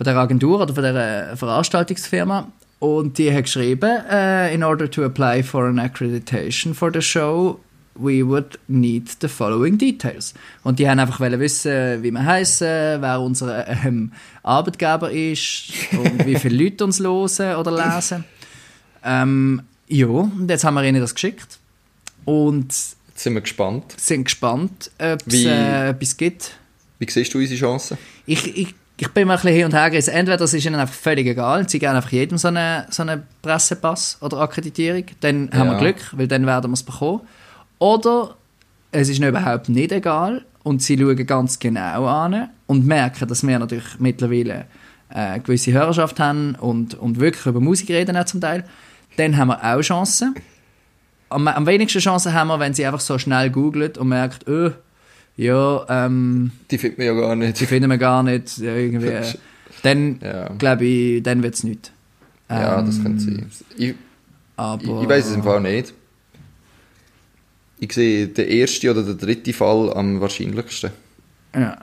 [0.00, 2.50] von der Agentur oder von der Veranstaltungsfirma.
[2.78, 7.60] Und die hat geschrieben, äh, in order to apply for an accreditation for the show,
[7.96, 10.32] we would need the following details.
[10.62, 16.36] Und die haben einfach wissen, wie wir heißen, wer unser ähm, Arbeitgeber ist und wie
[16.36, 18.24] viele Leute uns hören oder lesen.
[19.04, 21.58] Ähm, ja, und jetzt haben wir ihnen das geschickt
[22.24, 23.92] und Jetzt sind wir gespannt.
[23.98, 26.52] sind gespannt, ob es äh, etwas gibt.
[26.98, 27.98] Wie siehst du unsere Chancen?
[28.24, 30.12] Ich, ich, ich bin mal ein bisschen hin und her gerissen.
[30.12, 33.22] Entweder das ist ihnen einfach völlig egal, sie geben einfach jedem so einen so eine
[33.42, 35.78] Pressepass oder Akkreditierung, dann haben wir Ja.
[35.78, 37.22] Glück, weil dann werden wir es bekommen.
[37.78, 38.34] Oder
[38.92, 43.46] es ist ihnen überhaupt nicht egal und sie schauen ganz genau an und merken, dass
[43.46, 44.66] wir natürlich mittlerweile
[45.08, 48.64] äh, eine gewisse Hörerschaft haben und, und wirklich über Musik reden auch zum Teil.
[49.16, 50.34] Dann haben wir auch Chancen.
[51.30, 54.72] Am, am wenigsten Chancen haben wir, wenn sie einfach so schnell googelt und merkt, öh,
[55.42, 57.60] ja, ähm, Die findet man ja gar nicht.
[57.60, 59.12] die finden wir gar nicht ja, irgendwie.
[59.82, 60.48] Dann Ja.
[60.58, 61.92] glaube ich, dann wird es nicht.
[62.50, 63.50] Ja, das Ähm, könnte sein.
[63.76, 63.94] Ich,
[64.56, 65.94] Aber, Ich, ich weiß es im Fall nicht.
[67.78, 70.90] Ich sehe den ersten oder den dritten Fall am wahrscheinlichsten.
[71.54, 71.76] Ja.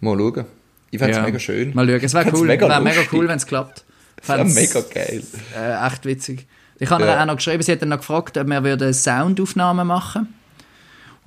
[0.00, 0.44] Mal schauen.
[0.90, 1.22] Ich fände es Ja.
[1.22, 1.74] mega schön.
[1.74, 2.00] Mal schauen.
[2.02, 2.46] Es wäre Fänd's cool.
[2.48, 3.12] mega Wäre mega lustig.
[3.12, 3.84] cool, wenn es klappt.
[4.16, 5.22] Das wäre Fänd's, mega geil.
[5.56, 6.46] Äh, echt witzig.
[6.80, 7.14] Ich habe Ja.
[7.14, 10.34] ihr auch noch geschrieben, sie hat dann noch gefragt, ob wir würden Soundaufnahmen machen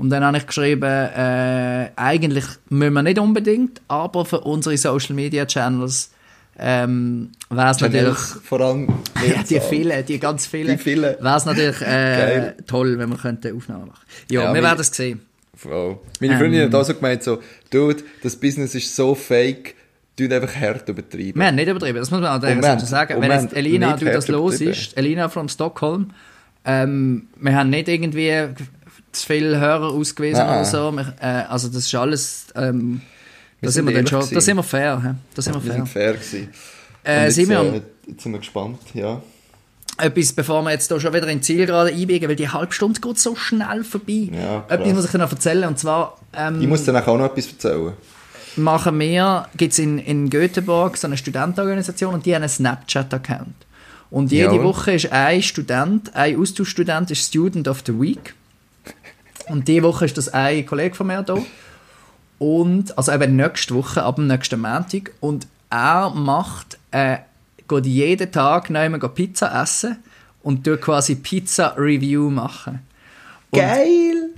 [0.02, 5.14] Und dann habe ich geschrieben, äh, eigentlich müssen wir nicht unbedingt, aber für unsere Social
[5.16, 6.12] Media Channels
[6.58, 8.18] ähm, wäre es natürlich.
[8.18, 8.88] Vor allem
[9.28, 10.76] Ja, die vielen, die ganz vielen.
[10.76, 11.16] Die vielen.
[11.20, 14.88] Wäre es natürlich äh, toll, wenn wir könnten Aufnahmen machen Ja, Ja, wir werden es
[14.88, 15.22] sehen.
[15.56, 16.00] Voll.
[16.20, 16.40] Meine Ähm.
[16.40, 19.76] Freundin hat auch so gemeint, so, Dude, das Business ist so fake,
[20.18, 21.36] du einfach hart übertreiben.
[21.36, 23.16] Wir haben nicht übertrieben, das muss man auch haben- dazu sagen.
[23.18, 24.72] und Wenn wir jetzt Elina, du das los übertrieben.
[24.72, 26.10] ist, Elina from Stockholm,
[26.66, 28.32] ähm, wir haben nicht irgendwie
[29.12, 30.50] zu viele Hörer ausgewiesen Nein.
[30.62, 30.91] oder so.
[30.91, 33.02] Wir, äh, also das ist alles, ähm,
[33.60, 34.36] Wir da sind wir dann schon, gewesen.
[34.36, 35.02] da sind wir fair.
[35.04, 35.13] hä?
[35.36, 35.76] Da sind wir Wir fair.
[35.78, 36.50] sind fair gewesen.
[37.04, 39.21] Äh, jetzt, Simeon, äh, jetzt sind wir gespannt, ja.
[39.97, 43.00] etwas, bevor wir jetzt hier schon wieder ins Ziel gerade einbiegen, weil die halbe Stunde
[43.02, 44.30] geht so schnell vorbei.
[44.32, 44.80] Ja, krass.
[44.80, 47.47] etwas muss ich dir noch erzählen, und zwar ähm, Ich muss dir auch noch etwas
[47.47, 47.93] erzählen.
[48.56, 53.56] machen wir, gibt es in, in Göteborg so eine Studentenorganisation und die haben einen Snapchat-Account.
[54.10, 54.63] Und jede Jawohl.
[54.65, 58.34] Woche ist ein Student, ein Austauschstudent ist Student of the Week.
[59.52, 61.38] Und diese Woche ist das ein Kollege von mir da.
[62.40, 65.12] Und, also eben nächste Woche, ab dem nächsten Montag.
[65.20, 67.18] Und er macht, äh,
[67.68, 69.98] geht jeden Tag einmal Pizza essen
[70.42, 72.80] und tut quasi Pizza-Review machen.
[73.52, 74.32] Und Geil!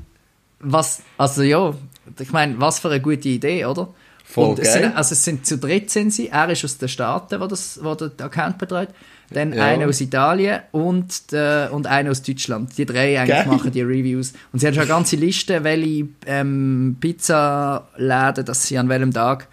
[0.60, 1.73] was, also ja,
[2.19, 3.93] ich meine, was für eine gute Idee, oder?
[4.23, 4.84] Voll und es geil.
[4.84, 6.30] Sind, also es sind zu dritt sind sie.
[6.30, 8.89] Er ist aus den Staaten, wo, das, wo der Account betreut.
[9.31, 9.65] Dann Ja.
[9.65, 12.77] einer aus Italien und, der, und einer aus Deutschland.
[12.77, 13.47] Die drei eigentlich Geil.
[13.47, 14.33] machen die Reviews.
[14.51, 19.47] Und sie haben schon eine ganze Liste, welche ähm, Pizzaläden, dass sie an welchem Tag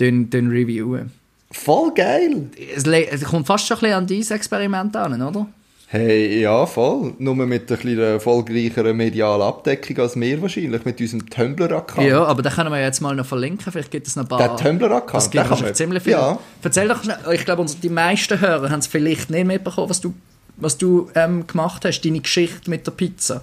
[0.00, 1.10] den, den reviewen.
[1.50, 2.48] Voll geil!
[2.74, 5.46] Es, es kommt fast schon ein bisschen an dieses Experiment an, oder?
[5.86, 7.14] Hey, ja, voll.
[7.18, 12.08] Nur mit einer erfolgreicheren medialen Abdeckung als wir wahrscheinlich, mit unserem Tumblr-Account.
[12.08, 13.70] Ja, aber den können wir jetzt mal noch verlinken.
[13.70, 14.38] Vielleicht gibt es noch ein paar...
[14.38, 16.12] Der Tumblr-Account, Das gibt wahrscheinlich ziemlich viel.
[16.12, 16.38] Ja.
[16.62, 17.00] Erzähl doch
[17.32, 20.14] ich glaube, die meisten Hörer haben es vielleicht nicht mitbekommen, was du,
[20.56, 23.42] was du ähm, gemacht hast, deine Geschichte mit der Pizza.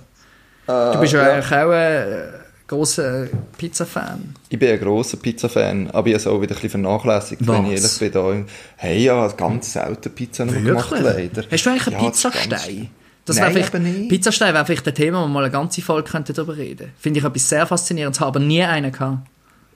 [0.65, 1.33] du bist ja, ja.
[1.35, 4.33] eigentlich auch ein grosser Pizza-Fan.
[4.47, 7.65] Ich bin ein grosser Pizza-Fan, aber ich habe es auch wieder ein bisschen vernachlässigt, wenn
[7.65, 7.99] ich Was?
[8.01, 8.45] ehrlich bin.
[8.45, 8.53] Da.
[8.77, 11.43] Hey, ja, ganz selten Pizza noch gemacht, leider.
[11.51, 12.89] Hast du eigentlich einen Ja, Pizzastein?
[13.25, 14.09] Das Nein, vielleicht, nicht.
[14.09, 17.19] Pizzastein wäre vielleicht ein Thema, wo wir mal eine ganze Folge könnten darüber reden Finde
[17.19, 19.27] ich etwas sehr faszinierendes, habe aber nie einen gehabt.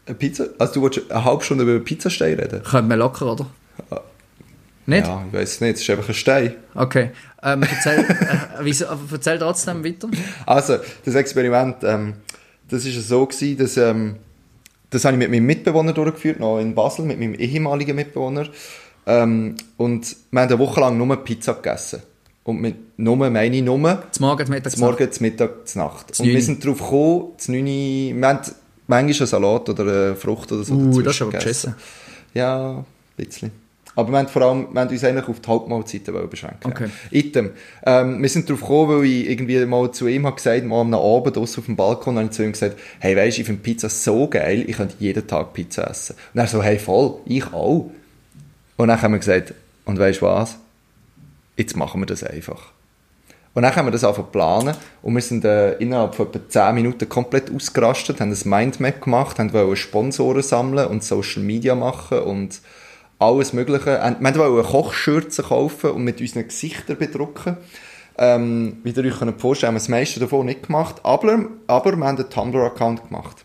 [0.05, 0.45] Eine Pizza?
[0.57, 2.63] Also du willst eine halbe Stunde über Pizzastein reden?
[2.63, 3.47] Könnte man locker, oder?
[4.87, 5.05] Nicht?
[5.05, 6.55] Ja, ich weiß es nicht, es ist einfach ein Stein.
[6.75, 7.11] Okay.
[7.43, 8.05] Ähm, erzähl, äh,
[8.61, 10.07] wieso, erzähl trotzdem weiter.
[10.45, 12.13] Also, das Experiment, ähm,
[12.69, 14.15] das ist so gewesen, dass, ähm,
[14.89, 18.47] das habe ich mit meinem Mitbewohner durchgeführt, noch in Basel, mit meinem ehemaligen Mitbewohner.
[19.05, 22.01] Ähm, und wir haben eine Woche lang nur Pizza gegessen.
[22.43, 26.19] Und mit nur meine ich nur, Zum Morgen, Mittag, zum Morgen, zum Mittag, zur Nacht.
[26.19, 28.39] Und wir sind darauf gekommen, zum 9 Uhr, wir haben
[28.87, 31.75] manchmal einen Salat oder eine Frucht oder so Uh, das ist aber gegessen.
[32.35, 32.85] Ja, ein
[33.17, 33.64] bisschen.
[33.95, 36.71] Aber wir haben vor allem, wir haben uns eigentlich auf die Hauptmahlzeiten beschränken.
[36.71, 36.89] Okay.
[37.11, 37.51] Item.
[37.85, 40.93] Ähm, wir sind darauf gekommen, weil ich irgendwie mal zu ihm habe gesagt, mal am
[40.93, 43.89] Abend draussen auf dem Balkon, habe ich zu ihm gesagt, hey, weisst, ich finde Pizza
[43.89, 46.15] so geil, ich könnte jeden Tag Pizza essen.
[46.33, 47.89] Und er so, hey, voll, ich auch.
[48.77, 49.53] Und dann haben wir gesagt,
[49.85, 50.57] und weisst was?
[51.55, 52.73] Jetzt machen wir das einfach.
[53.53, 56.75] Und dann haben wir das zu planen und wir sind äh, innerhalb von etwa 10
[56.75, 62.19] Minuten komplett ausgerastet, haben ein Mindmap gemacht, haben wollen Sponsoren sammeln und Social Media machen
[62.19, 62.59] und
[63.19, 64.15] alles Mögliche.
[64.19, 67.57] Wir wollten Kochschürzen kaufen und mit unseren Gesichtern bedrucken.
[68.17, 71.97] Ähm, wie ihr euch könnt vorstellen haben wir das meiste davon nicht gemacht, aber, aber
[71.97, 73.43] wir haben einen Tumblr-Account gemacht.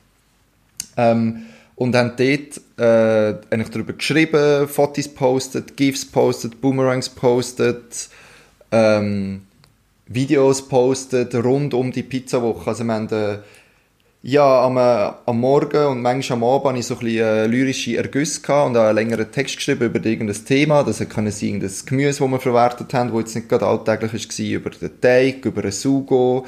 [0.96, 8.10] Ähm, und haben dort äh, eigentlich darüber geschrieben, Fotos postet, GIFs postet, Boomerangs postet,
[8.70, 9.42] ähm,
[10.06, 12.68] Videos postet rund um die Pizzawoche.
[12.68, 13.38] Also wir haben äh,
[14.22, 17.46] ja, am, äh, am Morgen und manchmal am Abend hatte ich so ein bisschen äh,
[17.46, 20.82] lyrische Ergüsse und auch einen längeren Text geschrieben über irgendein Thema.
[20.82, 24.46] Das können sein, das Gemüse, das wir verwertet haben, das jetzt nicht gerade alltäglich war,
[24.46, 26.44] über den Teig, über ein Sugo.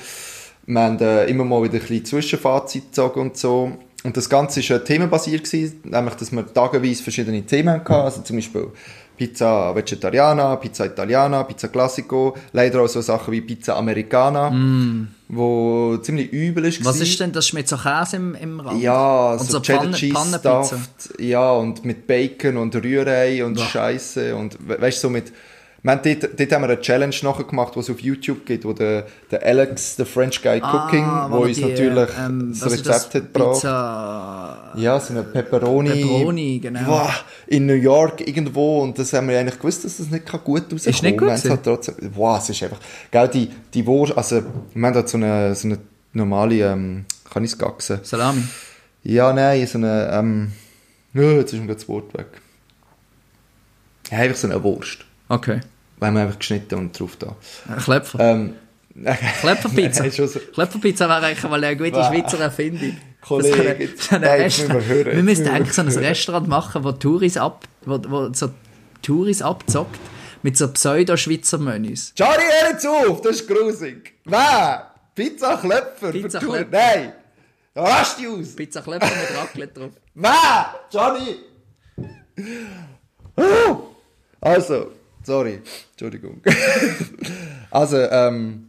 [0.66, 3.72] Wir haben äh, immer mal wieder ein bisschen Zwischenfazit gezogen und so.
[4.04, 7.92] Und das Ganze war äh, themenbasiert, gewesen, nämlich, dass wir tageweise verschiedene Themen hatten.
[7.92, 8.66] Also zum Beispiel
[9.16, 14.50] Pizza Vegetariana, Pizza Italiana, Pizza Classico, leider auch so Sachen wie Pizza Americana,
[15.28, 16.84] wo ziemlich übel ist.
[16.84, 18.80] Was ist denn das mit so Käse im, im Rand?
[18.82, 20.64] Ja, und so, so Cheddar Pfanne- Cheese Pfannenpizza.
[20.64, 23.64] Stuffed, ja, und mit Bacon und Rührei und Boah.
[23.64, 25.32] Scheiße und we weißt du, so mit
[25.84, 28.64] wir haben dort, dort haben wir eine Challenge nachher gemacht, die es auf YouTube gibt,
[28.64, 32.50] wo der, der Alex, der French Guy Cooking, Ah, wo er uns die, natürlich ähm,
[32.52, 33.06] das was ist das?
[33.06, 33.64] Rezept hat gebracht.
[33.64, 35.90] Ja, so eine Pepperoni.
[35.90, 36.86] Pepperoni, genau.
[36.86, 40.62] Wow, in New York irgendwo und das haben wir eigentlich gewusst, dass das nicht gut
[40.62, 42.78] rauskommen Ist nicht gut es halt trotzdem, wow, es ist einfach,
[43.10, 44.40] gell, die, die Wurst, also,
[44.74, 45.78] wir haben da so eine, so eine
[46.12, 47.98] normale, ähm, kann ich es gaxen?
[48.04, 48.42] Salami.
[49.02, 50.52] Ja, nein, so eine, ähm,
[51.12, 52.26] jetzt ist mir das Wort weg.
[54.12, 55.06] Ja, einfach so eine Wurst.
[55.28, 55.60] Okay.
[56.02, 57.36] Weil wir einfach geschnitten und drauf da.
[57.68, 58.18] Ein Klepfer.
[58.20, 58.54] Ähm,
[59.40, 60.10] Klepferpizza.
[60.26, 61.90] So- Klepferpizza wäre eigentlich mal eine gute.
[62.04, 62.96] Schweizer Erfindung.
[63.20, 65.72] Kollege, Das wäre- jetzt- das wäre ein nein, jetzt müssen wir hören, Wir müssen eigentlich
[65.74, 65.88] so ein.
[65.88, 68.50] Restaurant machen, wo Touris ab, wo, wo so
[69.00, 70.00] Touris abzockt
[70.42, 72.12] mit so Pseudo-Schweizer Menüs.
[72.16, 74.14] Johnny, hör jetzt auf, das ist grusig.
[74.24, 74.90] Wer?
[75.14, 76.10] Pizza Klepfer?
[76.10, 76.40] Pizza?
[76.40, 76.66] Klepfer.
[76.72, 77.12] Nein!
[77.74, 78.56] Da rast dich aus!
[78.56, 79.90] Pizza Klepfer mit Raclette drauf.
[80.14, 80.74] Wer?
[80.92, 81.36] Johnny!
[83.36, 83.82] Oh!
[84.40, 84.90] Also,
[85.24, 85.60] sorry.
[85.92, 86.40] Entschuldigung.
[87.70, 88.68] also, ähm.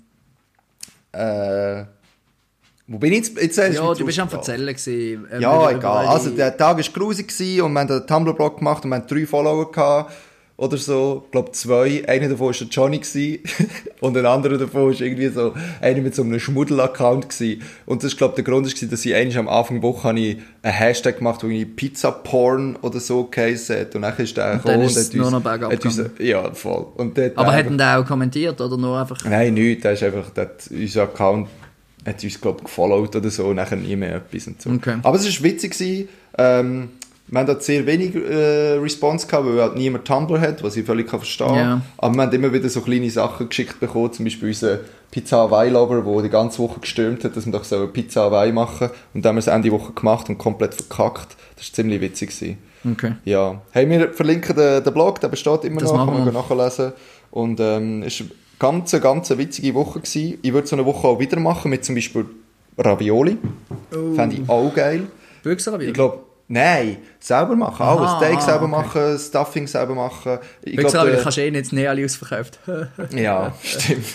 [1.12, 1.86] Äh.
[2.88, 3.42] Wo bin ich jetzt?
[3.42, 4.30] Jetzt Ja, du bist am.
[4.30, 5.28] Erzählen gewesen.
[5.32, 6.08] ähm, Ja, egal.
[6.08, 9.08] Also, der Tag war grusig gewesen und wir haben einen Tumblr-Blog gemacht und wir haben
[9.08, 10.14] drei Follower gehabt.
[10.64, 11.24] Oder so.
[11.26, 12.08] Ich glaube, zwei.
[12.08, 13.02] Einer davon war der Johnny
[14.00, 17.28] und ein anderer davon war irgendwie so, einer mit so einem Schmuddel-Account.
[17.86, 20.38] Und das, glaube der Grund war, dass ich eigentlich am Anfang der Woche habe ich
[20.62, 23.96] einen Hashtag gemacht, wo irgendwie Pizza-Porn oder so geheißen hat.
[23.96, 26.02] Und dann ist der Und dann ist und hat nur uns- noch hat uns-.
[26.20, 26.86] Ja, voll.
[26.96, 29.22] Und Aber hätten die auch kommentiert oder nur einfach...
[29.26, 29.84] Nein, nichts.
[29.84, 31.50] Der ist einfach, der hat, unser Account
[32.06, 34.70] hat uns, glaube ich, gefollowt oder so und nachher nie mehr etwas und so.
[34.70, 34.98] Okay.
[35.04, 35.72] Aber es war witzig.
[35.72, 36.08] Gewesen.
[36.38, 36.90] Ähm,
[37.28, 41.08] wir haben sehr wenig äh, Response gehabt, weil halt niemand Tumblr hat, was ich völlig
[41.08, 41.56] kann verstehen kann.
[41.58, 41.82] Ja.
[41.98, 46.02] Aber wir haben immer wieder so kleine Sachen geschickt bekommen, zum Beispiel unser Pizza Hawaii-Lover,
[46.02, 49.24] der die ganze Woche gestürmt hat, dass wir doch so eine Pizza Hawaii machen Und
[49.24, 51.36] dann haben wir es Ende Woche gemacht und komplett verkackt.
[51.56, 52.30] Das war ziemlich witzig.
[52.32, 52.58] Gewesen.
[52.92, 53.14] Okay.
[53.24, 53.62] Ja.
[53.72, 56.34] Hey, wir verlinken den, den Blog, der besteht immer Das noch, kann man wir.
[56.34, 56.94] nachlesen.
[57.32, 58.36] Und ähm, es war eine
[58.82, 60.00] ganz, ganz witzige Woche.
[60.00, 60.40] Gewesen.
[60.42, 62.26] Ich würde so eine Woche auch wieder machen mit zum Beispiel
[62.78, 63.38] Ravioli.
[63.96, 64.14] Oh.
[64.16, 65.04] Fände ich auch geil.
[65.44, 65.88] Büchser wieder?
[65.90, 66.20] Ich glaube,
[66.54, 68.10] Nein, selber machen, alles.
[68.10, 68.72] Aha, Steak selber okay.
[68.72, 70.38] machen, Stuffing selber machen.
[70.62, 72.60] Ich Wie gesagt, glaub, du äh, kannst eh nicht nie alle ausverkauft.
[73.16, 74.06] Ja, stimmt.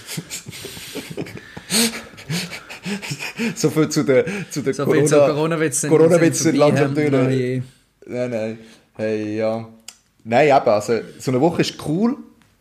[3.56, 5.90] so viel zu den, zu den So zu Corona-Witzen.
[5.90, 7.10] Corona-Witze sind sind langsam durch.
[7.10, 8.58] Nein, nein.
[8.96, 9.68] Hey, ja.
[10.22, 12.18] Nein, eben, also, so eine Woche ist cool.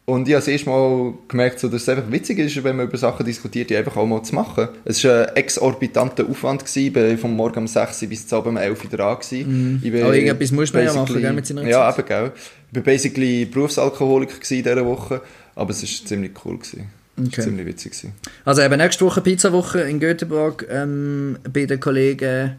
[0.09, 2.87] Und ich habe das erste Mal gemerkt, so, dass es einfach witzig ist, wenn man
[2.87, 4.69] über Sachen diskutiert, die einfach auch mal zu machen.
[4.85, 6.63] Es war ein exorbitanter Aufwand.
[6.63, 6.87] Gewesen.
[6.87, 9.17] Ich war vom Morgen um 6 Uhr bis zum Abend um 11 Uhr dran.
[9.19, 9.81] gewesen.
[9.83, 11.99] Ich bin Aber irgendetwas muss man ja machen, gell, mit seiner Ja, Zeit.
[11.99, 12.31] eben, gell.
[12.71, 15.21] Ich war basically Berufsalkoholiker gewesen in dieser Woche.
[15.55, 16.57] Aber es war ziemlich cool.
[16.57, 16.85] Gewesen.
[17.19, 17.41] Okay.
[17.41, 17.91] ziemlich witzig.
[17.91, 18.13] Gewesen.
[18.45, 22.55] Also eben nächste Woche Pizzawoche in Göteborg ähm, bei den Kollegen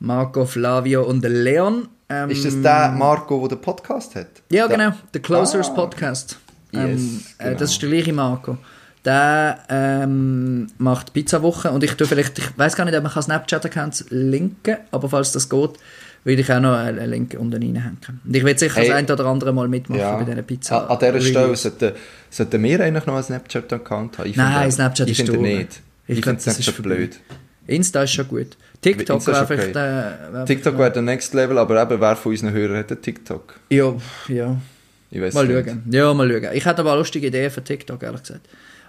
[0.00, 1.86] Marco, Flavio und Leon.
[2.08, 4.26] Ähm, Ist das der Marco, der den Podcast hat?
[4.50, 4.96] Ja, Der- genau.
[5.14, 5.74] Der Closers Ah.
[5.74, 6.38] Podcast.
[6.72, 7.58] Ähm, äh, genau.
[7.58, 8.58] das ist der gleiche Marco.
[9.04, 13.22] Der ähm, macht Pizzawoche und ich tue vielleicht, ich weiß gar nicht, ob man kann
[13.22, 15.70] Snapchat-Accounts linken, aber falls das geht,
[16.24, 17.98] würde ich auch noch einen Link unten reinhängen.
[18.24, 18.86] Und ich werde sicher Hey.
[18.88, 20.16] das ein oder andere Mal mitmachen Ja.
[20.16, 20.84] bei diesen Pizza.
[20.88, 21.92] An, an dieser Stelle sollten,
[22.30, 24.28] sollten wir eigentlich noch einen Snapchat-Account haben.
[24.30, 25.80] Ich Nein, finde- Snapchat ich ist finde nicht.
[26.06, 27.18] Ich Ich, finde Snapchat blöd.
[27.66, 28.56] Insta ist schon gut.
[28.82, 29.56] TikTok Insta wäre okay.
[29.56, 29.76] vielleicht...
[29.76, 33.02] Äh, wär TikTok wäre der Next Level, aber eben, wer von unseren Hörern hat einen
[33.02, 33.54] TikTok?
[33.70, 33.92] Ja,
[34.28, 34.56] ja.
[35.12, 35.68] Ich weiß Mal nicht.
[35.68, 35.82] schauen.
[35.90, 36.50] Ja, mal schauen.
[36.54, 38.40] Ich hätte aber eine lustige Idee für TikTok, ehrlich gesagt.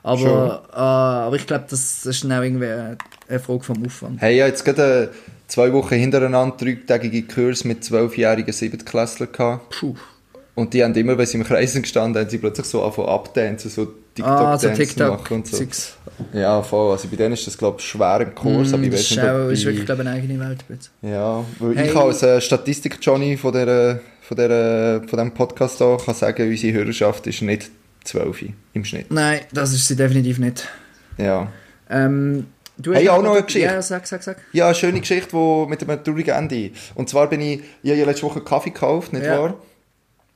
[0.04, 4.22] Aber, äh, aber ich glaube, das, ist auch irgendwie eine Frage vom Aufwand.
[4.22, 9.70] Hey, habe jetzt gerade äh, zwei Wochen hintereinander dreitägige Kurs mit zwölfjährigen Siebtklässlern gehabt.
[9.80, 9.96] Puh.
[10.56, 13.10] Und die haben immer, wenn sie im Kreis sind gestanden haben, sie plötzlich so angefangen
[13.10, 13.82] abdancen, so
[14.22, 15.10] Ah, so TikTok-Dance TikTok.
[15.20, 15.58] machen und so.
[15.58, 15.98] Zeugs.
[16.34, 16.92] Ja, voll.
[16.92, 19.12] Also bei denen ist das, glaube ich, schwer im Kurs, aber ich Mm, weiß ist,
[19.12, 20.64] nicht, ob ist ich- wirklich, glaube ich, eine eigene Welt.
[21.02, 21.88] Ja, weil Hey.
[21.90, 24.00] ich als äh, Statistik-Johnny von, der,
[24.36, 27.70] von, der, von diesem Podcast hier kann sagen, unsere Hörerschaft ist nicht
[28.04, 29.12] 12 im Schnitt.
[29.12, 30.68] Nein, das ist sie definitiv nicht.
[31.18, 31.52] Ja.
[31.90, 33.68] Ähm, du Hey, auch noch eine Geschichte.
[33.74, 34.38] Ja, sag, sag, sag.
[34.52, 36.72] Ja, eine schöne Geschichte wo, mit einem traurigen Ende.
[36.96, 39.40] Und zwar bin ich, ich habe ja letzte Woche Kaffee gekauft, nicht Ja.
[39.40, 39.54] wahr?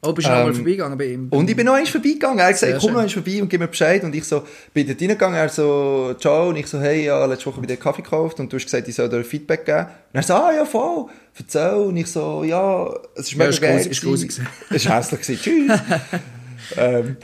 [0.02, 1.28] Oh, bist du mal Ähm, vorbeigegangen bei ihm?
[1.30, 2.38] Und ich bin noch eins vorbeigegangen.
[2.40, 2.94] Er hat gesagt, Sehr komm schön.
[2.94, 4.04] noch eins vorbei und gib mir Bescheid.
[4.04, 6.50] Und ich so, bin dort reingegangen, er so, ciao.
[6.50, 8.88] Und ich so, hey, ja, letzte Woche bei dir Kaffee gekauft und du hast gesagt,
[8.88, 9.88] ich soll dir Feedback geben.
[9.88, 11.08] Und er so, ah, ja, voll,
[11.38, 11.74] erzähl.
[11.74, 13.78] Und ich so, ja, es ist Ja, mega ist geil.
[14.70, 15.42] Es war hässlich.
[15.42, 15.72] Tschüss.
[16.78, 17.18] ähm,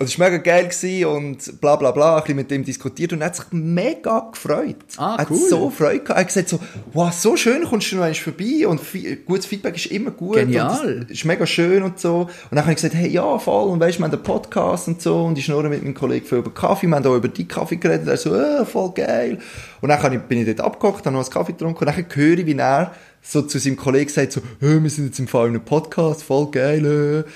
[0.00, 3.12] und es war mega geil gewesen und bla bla bla, ein bisschen mit ihm diskutiert
[3.12, 4.76] und er hat sich mega gefreut.
[4.96, 5.38] Ah, Er hat cool.
[5.48, 6.10] so Freude gehabt.
[6.10, 6.58] Er hat gesagt so,
[6.94, 8.80] wow, so schön, kommst du noch einmal vorbei und
[9.26, 10.36] gutes Feedback ist immer gut.
[10.36, 11.04] Genial.
[11.06, 12.20] Ist mega schön und so.
[12.22, 14.88] Und dann habe ich gesagt, hey, ja, voll, und weißt du, wir haben einen Podcast
[14.88, 17.28] und so und ich schnurre mit meinem Kollegen viel über Kaffee, wir haben auch über
[17.28, 19.38] die Kaffee geredet, er so, äh, voll geil.
[19.82, 22.46] Und dann bin ich dort abgekocht, habe noch einen Kaffee getrunken und dann höre ich,
[22.46, 25.56] wie er so zu seinem Kollegen sagt, so, hey, wir sind jetzt im Fall in
[25.56, 27.30] einem Podcast, voll geil, äh.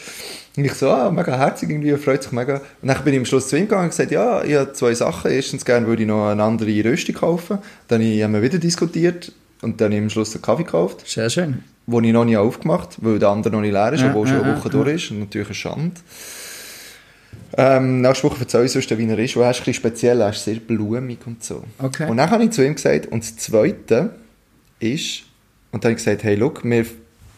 [0.56, 2.60] Und ich so, ah, mega herzig irgendwie, er freut sich mega.
[2.80, 4.94] Und dann bin ich am Schluss zu ihm gegangen und gesagt, ja, ich habe zwei
[4.94, 5.30] Sachen.
[5.32, 7.58] Erstens gerne würde ich noch eine andere Röstung kaufen.
[7.88, 11.28] Dann haben wir wieder diskutiert und dann habe ich am Schluss einen Kaffee gekauft Sehr
[11.28, 11.64] schön.
[11.86, 14.36] wo ich noch nicht aufgemacht weil der andere noch nicht leer ist, Ja, obwohl schon
[14.36, 15.10] ja, eine ja, Woche durch ist.
[15.10, 15.96] Und natürlich eine Schande.
[17.56, 19.36] Ähm, nächste Woche erzähle ich sonst, wie er ist.
[19.36, 21.62] weil Er ist ein bisschen speziell, er ist sehr blumig und so.
[21.78, 22.08] Okay.
[22.08, 24.10] Und dann habe ich zu ihm gesagt, und das Zweite
[24.80, 25.22] ist,
[25.72, 26.84] und dann habe ich gesagt, hey, look, wir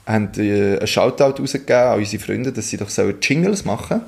[0.07, 4.03] haben äh, einen Shoutout rausgegeben an unsere Freunde, dass sie doch sollen Jingles machen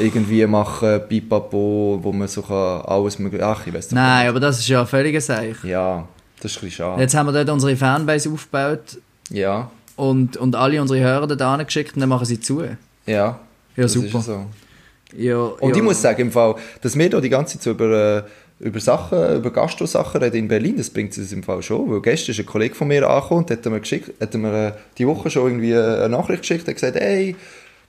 [0.00, 4.58] irgendwie machen, Pipapo, wo man so kann alles mögliche, ach, ich weiß Nein, aber das
[4.58, 5.62] ist ja völlig Seich.
[5.64, 6.08] Ja,
[6.40, 7.02] das ist ein bisschen schade.
[7.02, 8.96] Jetzt haben wir dort unsere Fanbase aufgebaut
[9.28, 12.62] Ja, und, und alle unsere Hörer da geschickt und dann machen sie zu.
[13.04, 13.38] ja.
[13.76, 14.22] Ja, super.
[14.22, 14.46] So.
[15.16, 15.76] Ja, Und ja.
[15.76, 18.26] ich muss sagen, im Fall, dass wir da die ganze Zeit über,
[18.60, 21.90] äh, über Sachen, über Gastro-Sachen reden in Berlin, das bringt es im Fall schon.
[21.90, 24.72] Weil gestern ist ein Kollege von mir angekommen und hat mir, geschickt, hat mir äh,
[24.98, 27.36] die Woche schon irgendwie eine Nachricht geschickt, hat gesagt, hey,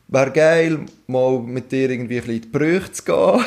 [0.08, 3.46] wäre geil, mal mit dir irgendwie ein bisschen in die Brüche zu gehen.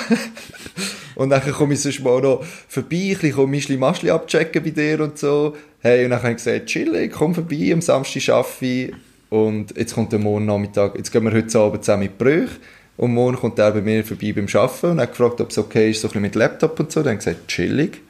[1.17, 5.01] und dann komme ich sonst mal noch vorbei, ein bisschen Mischli Maschli abchecken bei dir
[5.01, 5.57] und so.
[5.81, 8.93] Hey, und dann habe ich gesagt, chillig, komm vorbei, am Samstag arbeite ich.
[9.31, 12.51] Und jetzt kommt der morgen Nachmittag, jetzt gehen wir heute Abend zusammen in die Brüche.
[13.03, 15.91] Und morgen kommt er bei mir vorbei beim Arbeiten und hat gefragt, ob es okay
[15.91, 17.03] ist, so ein bisschen mit Laptop und so.
[17.03, 18.01] Dann ich gesagt, chillig,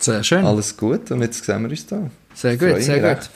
[0.00, 0.44] Sehr schön.
[0.44, 1.12] alles gut.
[1.12, 2.10] Und jetzt sehen wir uns da.
[2.34, 3.04] Sehr gut, sehr gut.
[3.04, 3.30] recht.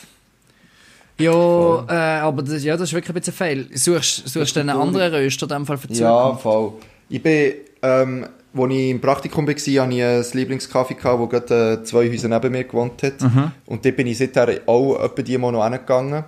[1.19, 3.69] Ja, äh, aber das, ja, das ist wirklich ein bisschen fail.
[3.73, 6.73] Suchst, suchst du einen anderen Röster in dem Fall für die Ja, voll.
[7.09, 7.53] Ich bin,
[7.83, 12.11] ähm, als ich im Praktikum war, hatte ich ein Lieblingskaffee, gehabt, wo gerade äh, zwei
[12.11, 13.21] Häuser neben mir gewohnt hat.
[13.21, 13.53] Mhm.
[13.67, 16.25] Und dort bin ich seither auch etwa die Mal noch hingegangen.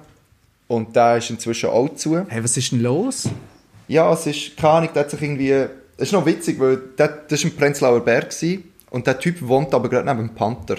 [0.68, 2.24] Und der ist inzwischen auch zu.
[2.28, 3.28] Hey, was ist denn los?
[3.88, 7.08] Ja, es ist, keine Ahnung, der hat sich irgendwie, es ist noch witzig, weil der,
[7.28, 10.76] das war ein Prenzlauer Berg gewesen, und der Typ wohnt aber gerade neben dem Panther.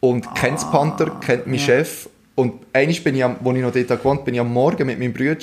[0.00, 2.08] Und kennt das Panther, kennt meinen Chef.
[2.34, 4.98] Und einmal bin ich, am, als ich noch dort gewohnt bin ich am Morgen mit
[4.98, 5.38] meinem Bruder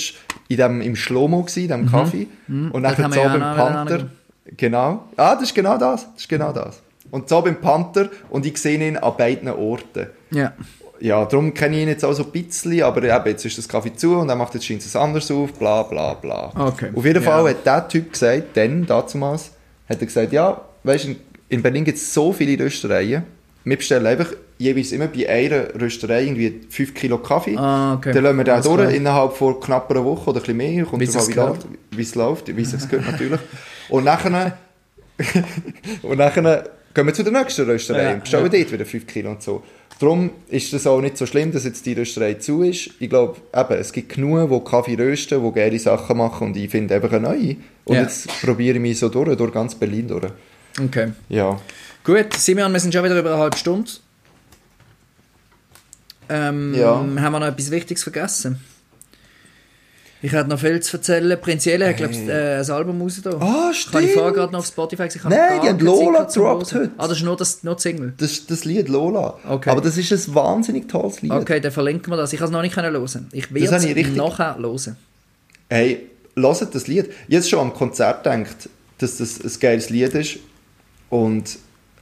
[0.48, 2.28] in dem, im Schlomo gewesen, in dem Kaffee.
[2.48, 4.10] Und Dort dann so ja beim Panther.
[4.56, 5.08] Genau.
[5.18, 6.06] Ah, das ist genau das.
[6.14, 6.82] Das ist genau das.
[7.10, 10.08] Und so beim Panther und ich sehe ihn an beiden Orten.
[10.32, 10.54] Ja.
[11.04, 13.68] Ja, darum kenne ich ihn jetzt auch so ein bisschen, aber eben, jetzt ist das
[13.68, 16.50] Kaffee zu und er macht jetzt scheint es anders auf, bla bla bla.
[16.56, 16.92] Okay.
[16.96, 17.30] Auf jeden Ja.
[17.30, 19.52] Fall hat der Typ gesagt, dann, damals,
[19.90, 21.16] hat er gesagt, ja, weißt du,
[21.50, 23.24] in Berlin gibt es so viele Röstereien,
[23.66, 24.28] wir bestellen einfach
[24.58, 27.58] jeweils immer bei einer Rösterei irgendwie 5 Kilo Kaffee.
[27.58, 28.14] Ah, okay.
[28.14, 28.92] Dann lassen wir den Alles durch klar.
[28.92, 30.86] innerhalb von knapp einer Woche oder ein bisschen mehr.
[30.86, 33.40] Kommt Wie wie läuft, wie es läuft, wie es gehört natürlich.
[33.90, 34.58] Und nachher,
[36.02, 38.60] und nachher gehen wir zu der nächsten Rösterei Ja, und bestellen ja.
[38.60, 39.64] dort wieder 5 Kilo und so.
[40.00, 42.90] Darum ist es auch nicht so schlimm, dass jetzt die Rösterei zu ist.
[43.00, 46.70] Ich glaube, eben, es gibt genug, die Kaffee rösten, die geile Sachen machen und ich
[46.70, 47.56] finde einfach eine neue.
[47.86, 48.02] Und Ja.
[48.02, 50.32] jetzt probiere ich mich so durch, durch ganz Berlin durch.
[50.84, 51.12] Okay.
[51.30, 51.60] Ja.
[52.04, 53.90] Gut, Simeon, wir sind schon wieder über eine halbe Stunde.
[56.30, 56.96] Ähm, Ja.
[56.96, 58.60] Haben wir noch etwas Wichtiges vergessen?
[60.26, 61.38] Ich hätte noch viel zu erzählen.
[61.40, 63.22] Prinziell hat, glaube ich, äh, ein Album raus.
[63.26, 64.10] Ah, Ich habe stimmt.
[64.12, 65.20] vorher gerade noch auf Spotify gesehen.
[65.20, 66.92] ich habe Nein, die haben Lola gedroppt heute.
[66.98, 68.14] Ah, das ist nur, das, nur Single.
[68.18, 69.38] Das das Lied Lola.
[69.48, 69.70] Okay.
[69.70, 71.32] Aber das ist ein wahnsinnig tolles Lied.
[71.34, 72.32] Okay, dann verlinken wir das.
[72.32, 73.28] Ich kann es noch nicht hören.
[73.34, 74.96] Ich werde habe es ich richtig- nachher hören.
[75.70, 76.08] Hey,
[76.38, 77.12] hört das Lied.
[77.28, 78.70] Jetzt schon am Konzert denkt,
[79.00, 80.38] dass das ein geiles Lied ist.
[81.10, 81.58] Und,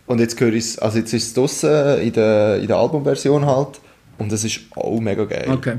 [0.06, 3.48] und jetzt höre ich es, also jetzt ist es draussen in der, in der Albumversion
[3.48, 3.80] halt.
[4.20, 5.48] Und das ist auch mega geil.
[5.52, 5.78] Okay.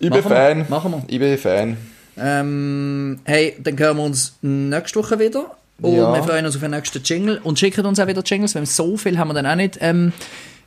[0.00, 0.22] Ich bin.
[0.22, 0.66] Fan.
[0.68, 1.02] Machen wir.
[1.06, 1.76] Ich bin Fan.
[2.18, 5.54] Ähm, hey, dann hören wir uns nächste Woche wieder.
[5.80, 6.12] Und Ja.
[6.14, 7.38] wir freuen uns auf den nächsten Jingle.
[7.44, 10.12] Und schicken uns auch wieder Jingles, weil so viel haben wir dann auch nicht ähm,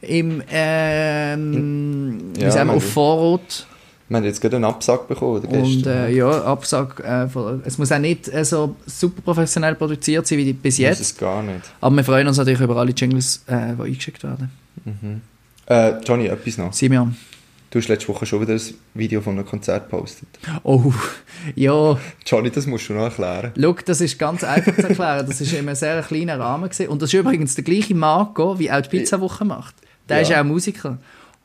[0.02, 3.68] im, ähm, wie Ja, sagen wir, wir- auf Vorrat.
[4.10, 7.26] Wir haben jetzt gerade einen Absack bekommen, oder Und äh, ja, Absag, äh,
[7.66, 11.00] es muss auch nicht äh, so super professionell produziert sein wie bis Das jetzt.
[11.00, 11.62] ist gar nicht.
[11.82, 14.52] Aber wir freuen uns natürlich über alle Jingles, äh, die eingeschickt werden.
[15.68, 16.74] Äh, Johnny, etwas noch.
[16.74, 17.16] Simeon.
[17.74, 18.62] Du hast letzte Woche schon wieder ein
[18.94, 20.28] Video von einem Konzert gepostet.
[20.62, 20.94] Oh,
[21.56, 21.98] ja.
[22.24, 23.52] Johnny, das musst du noch erklären.
[23.60, 25.26] Schau, das ist ganz einfach zu erklären.
[25.26, 26.70] Das ist in einem sehr kleinen Rahmen.
[26.70, 26.90] Gewesen.
[26.90, 29.74] Und das ist übrigens der gleiche Marco, wie auch die Pizza-Woche macht.
[30.08, 30.22] Der Ja.
[30.22, 31.00] ist auch Musiker.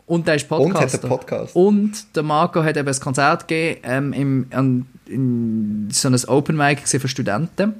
[0.05, 0.99] Und der ist Und Podcaster.
[0.99, 1.57] hat einen Podcast.
[1.57, 6.59] Und der Marco hat eben ein Konzert gegeben, ähm, im, an, in so ein Open
[6.59, 7.72] Mic für Studenten,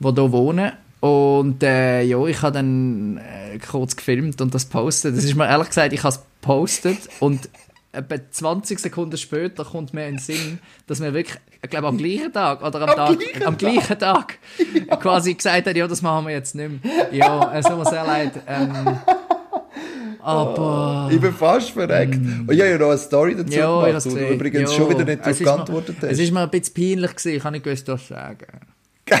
[0.00, 0.72] die hier wohnen.
[0.98, 5.16] Und äh, ja, ich habe dann äh, kurz gefilmt und das postet.
[5.16, 7.48] Das ist mir ehrlich gesagt, ich habe postet und
[7.92, 11.98] etwa 20 Sekunden später kommt mir in den Sinn, dass wir wirklich, ich glaube am
[11.98, 14.38] gleichen Tag oder am, Tag, gleichen am gleichen Tag
[15.00, 17.12] quasi gesagt haben, ja, das machen wir jetzt nicht mehr.
[17.12, 18.32] Ja, es tut mir sehr leid.
[18.46, 18.98] Ähm,
[20.22, 21.08] aber...
[21.10, 22.14] Ich bin fast verreckt.
[22.14, 23.52] Und ich habe ja noch eine Story dazu Mm.
[23.52, 24.34] Ja, gemacht, du gesehen.
[24.34, 26.10] übrigens Ja, schon wieder nicht darauf geantwortet hast.
[26.10, 28.46] Es ist mir ein bisschen peinlich gewesen, ich kann nicht gewusst, was sagen.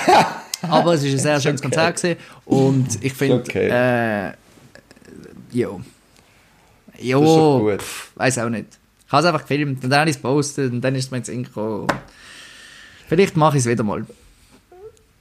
[0.62, 1.68] Aber es war ein sehr schönes okay.
[1.68, 4.28] Konzert gewesen und ich finde, okay.
[4.28, 4.32] äh,
[5.50, 5.80] jo.
[7.00, 7.80] Jo, gut.
[8.16, 8.66] weiß auch nicht.
[9.06, 11.10] Ich habe es einfach gefilmt und dann habe ich es gepostet und dann ist es
[11.10, 11.88] mir ins Ink gekommen.
[13.08, 14.06] Vielleicht mache ich es wieder mal.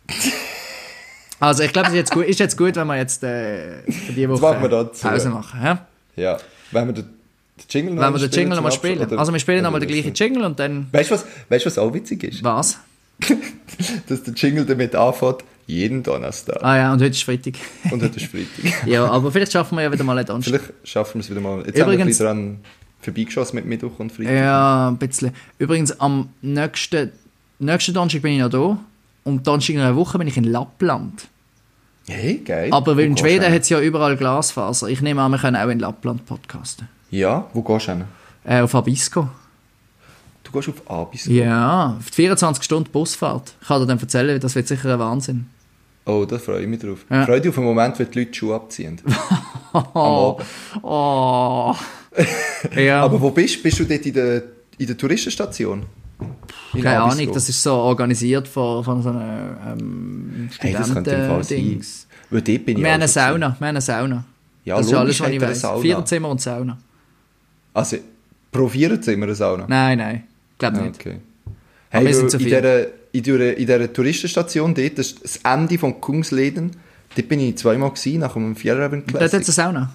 [1.42, 4.12] Also ich glaube, es ist jetzt gut, ist jetzt gut, wenn wir jetzt äh, für
[4.12, 4.90] die Woche machen.
[5.02, 5.62] Pause machen.
[5.64, 5.88] Ja?
[6.18, 6.38] Ja.
[6.72, 7.10] Wenn wir den,
[7.70, 9.18] Jingle noch Wenn wir den spielen Jingle nochmal spielen.
[9.18, 10.88] Also wir spielen nochmal den gleichen Jingle und dann...
[10.92, 12.44] Weißt du, was, weißt, du, was auch witzig ist?
[12.44, 12.78] Was?
[14.08, 16.64] Dass der Jingle damit anfängt, jeden Donnerstag.
[16.64, 17.54] Ah ja, und heute ist Freitag.
[17.92, 18.86] Und heute ist Freitag.
[18.88, 20.62] ja, aber vielleicht schaffen wir ja wieder mal einen Donnerstag.
[20.62, 21.60] Vielleicht schaffen wir es wieder mal.
[21.66, 22.60] Jetzt Übrigens- haben wir ein bisschen dran
[23.02, 24.34] vorbeigeschossen mit Mittwoch und Freitag.
[24.34, 25.32] Ja, ein bisschen.
[25.60, 27.12] Übrigens, am nächsten,
[27.60, 28.80] nächsten Donnerstag bin ich noch da.
[29.24, 31.28] Und Donnerstag in einer Woche bin ich in Lappland.
[32.08, 32.70] Hey, geil.
[32.72, 34.88] Aber weil in Schweden hat es ja überall Glasfaser.
[34.88, 36.88] Ich nehme an, wir können auch in Lappland podcasten.
[37.12, 38.04] Ja, wo gehst du hin?
[38.44, 39.30] Äh, auf Abisko.
[40.52, 41.26] Du gehst auf Abis.
[41.26, 43.54] Ja, auf die 24 Stunden Busfahrt.
[43.62, 45.46] Ich kann dir dann erzählen, das wird sicher ein Wahnsinn.
[46.06, 47.06] Oh, da freue ich mich drauf.
[47.10, 47.26] Ja.
[47.26, 49.02] Freue dich auf den Moment, wenn die Leute die Schuhe abziehen.
[49.72, 50.40] Oh,
[50.82, 51.76] oh.
[52.76, 53.04] ja.
[53.04, 53.62] Aber wo bist du?
[53.62, 54.42] Bist du dort in der,
[54.80, 55.86] in der Touristenstation?
[56.74, 57.04] In Keine.
[57.04, 61.44] Ahnung, das ist so organisiert von, von so einem ähm, Hey, das könnte im Fall
[61.44, 61.82] sein.
[62.32, 63.08] Weil dort bin ich Wir haben eine.
[63.08, 64.26] Sauna, wir haben eine Sauna.
[64.66, 65.62] Ja, das ist alles, was ich weiß.
[65.62, 65.82] Sauna.
[65.84, 66.78] Vierzimmer und Sauna.
[67.76, 67.98] Also,
[68.52, 69.66] pro Vierzimmer eine Sauna?
[69.68, 70.24] Nein, nein,
[70.60, 71.00] glaube Ah, nicht.
[71.00, 71.18] Okay.
[71.92, 72.56] Aber Hey, wir sind zu in viel.
[72.56, 76.72] dieser, in, dieser, in dieser Touristenstation dort, das ist das Ende von Kungsleden,
[77.16, 79.48] dort bin ich zweimal gewesen, nach einem Fjellraven Dort hat es Classic.
[79.66, 79.94] eine Sauna.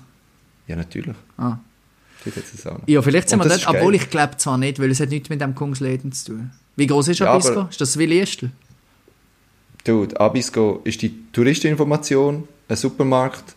[0.67, 1.15] Ja, natürlich.
[1.37, 1.59] Ah.
[2.25, 2.81] Dort hat es eine Sauna.
[2.87, 5.11] Ja, vielleicht sind Und wir das dort, obwohl ich glaube zwar nicht, weil es hat
[5.11, 6.51] nichts mit dem Kungsleden zu tun.
[6.77, 7.61] Wie groß ist Ja, Abisko?
[7.61, 8.51] aber- ist das wie Liestel?
[9.85, 13.55] Dude, Abisko ist die Touristeninformation, ein Supermarkt,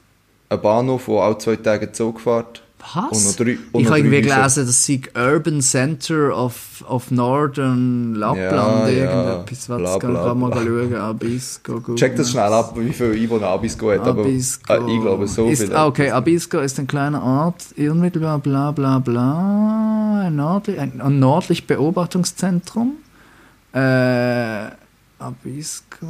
[0.50, 2.62] ein Bahnhof, wo auch zwei Tage Zug fährt.
[2.94, 3.36] Was?
[3.36, 9.34] Drei- ich habe irgendwie gelesen, das sei Urban Center of, of Northern Lappland, Ja, ja.
[9.34, 9.70] irgendetwas.
[9.70, 10.62] Was Bla, kann bla, man mal bla.
[10.64, 10.96] schauen?
[10.96, 14.02] Abisko, Google Check das schnell ab, wie viele Einwohner Abisko hat.
[14.08, 14.74] Abisko.
[14.74, 15.76] Aber äh, ich glaube, so ist, viele.
[15.78, 21.20] ah, okay, Abisko ist ein kleiner Ort, unmittelbar bla bla bla, ein, nördlich, ein, ein
[21.20, 22.94] nördlich Beobachtungszentrum.
[23.74, 24.70] Äh,
[25.20, 26.06] Abisko.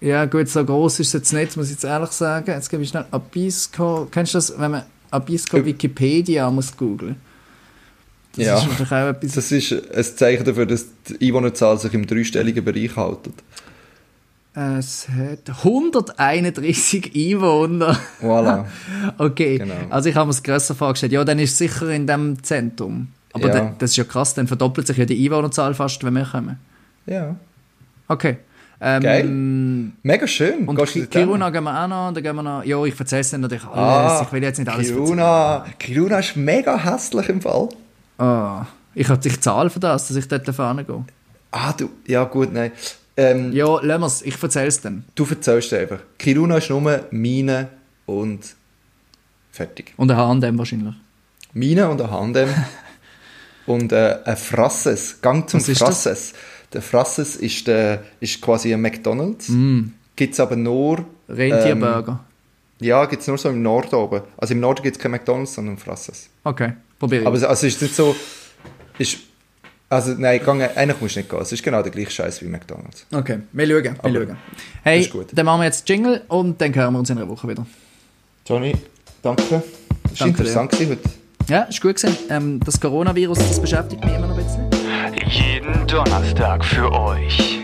[0.00, 2.50] Ja, gut, so groß ist es jetzt nicht, muss ich jetzt ehrlich sagen.
[2.50, 4.08] Jetzt gebe ich schnell Abisko.
[4.10, 5.64] Kennst du das, wenn man Abisko.
[5.64, 7.16] Wikipedia muss googeln?
[8.36, 8.58] Das Ja.
[8.58, 9.32] ist natürlich auch etwas.
[9.34, 13.18] Das ist ein Zeichen dafür, dass die Einwohnerzahl sich im dreistelligen Bereich hält.
[14.54, 17.96] Es hat 131 Einwohner.
[18.20, 18.64] Voilà.
[19.18, 19.74] Okay, Genau.
[19.90, 21.12] also ich habe mir es grösser vorgestellt.
[21.12, 23.08] Ja, dann ist es sicher in dem Zentrum.
[23.32, 23.74] Aber Ja.
[23.78, 26.58] das ist ja krass, dann verdoppelt sich ja die Einwohnerzahl fast, wenn wir kommen.
[27.06, 27.36] ja.
[28.10, 28.38] Okay.
[28.80, 29.24] Ähm, Geil.
[30.02, 30.66] Mega schön.
[30.66, 31.06] Und Gehst Ki-?
[31.06, 32.64] Kiruna gehen wir auch noch, dann gehen wir noch...
[32.64, 34.12] Ja, ich erzähle es dann natürlich alles.
[34.12, 35.66] Ah, ich will jetzt nicht alles Kiruna.
[35.78, 37.68] Kiruna ist mega hässlich im Fall.
[38.18, 41.04] Ah, ich habe ich zahle für das, dass ich dort fahren gehe.
[41.50, 41.90] Ah, du.
[42.06, 42.72] Ja, gut, nein.
[43.16, 44.22] Ähm, Ja, lassen wir es.
[44.22, 45.04] Ich erzähle es dann.
[45.16, 45.98] Du erzählst einfach.
[46.18, 47.68] Kiruna ist nur Mine
[48.06, 48.54] und
[49.50, 49.92] fertig.
[49.96, 50.94] Und ein H&M wahrscheinlich.
[51.52, 52.48] Mine und ein Handem
[53.66, 55.20] und äh, ein Frasses.
[55.20, 55.78] Gang zum Was?
[55.78, 56.34] Frasses.
[56.72, 59.48] Der Frasses ist, der, ist quasi ein McDonalds.
[59.48, 59.92] Mm.
[60.16, 61.04] Gibt es aber nur...
[61.28, 62.20] Rentierburger.
[62.80, 64.22] Ja, gibt es nur so im Norden oben.
[64.36, 66.28] Also im Norden gibt es kein McDonalds, sondern Frasses.
[66.44, 67.26] Okay, probiere ich.
[67.26, 68.14] Aber es- also ist nicht so...
[68.98, 69.18] Ist,
[69.88, 71.40] also nein, gang, eigentlich musst du nicht gehen.
[71.40, 73.06] Es ist genau der gleiche Scheiß wie McDonalds.
[73.14, 73.84] okay, wir schauen.
[74.02, 74.36] Wir schauen.
[74.82, 77.66] Hey, dann machen wir jetzt Jingle und dann hören wir uns in einer Woche wieder.
[78.46, 78.74] Johnny,
[79.22, 79.62] danke.
[80.10, 81.08] Das war interessant gewesen heute.
[81.52, 82.16] Ja, ist gut gewesen.
[82.28, 84.77] Ähm, das Coronavirus, das beschäftigt mich immer noch ein bisschen.
[85.16, 87.60] Jeden Donnerstag für euch.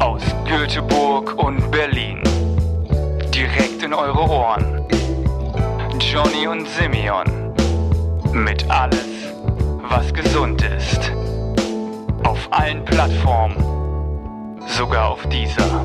[0.00, 2.20] Aus Göteborg und Berlin.
[3.32, 4.84] Direkt in eure Ohren.
[6.00, 7.54] Johnny und Simeon.
[8.32, 9.06] Mit alles,
[9.88, 11.12] was gesund ist.
[12.24, 13.56] Auf allen Plattformen.
[14.66, 15.84] Sogar auf dieser.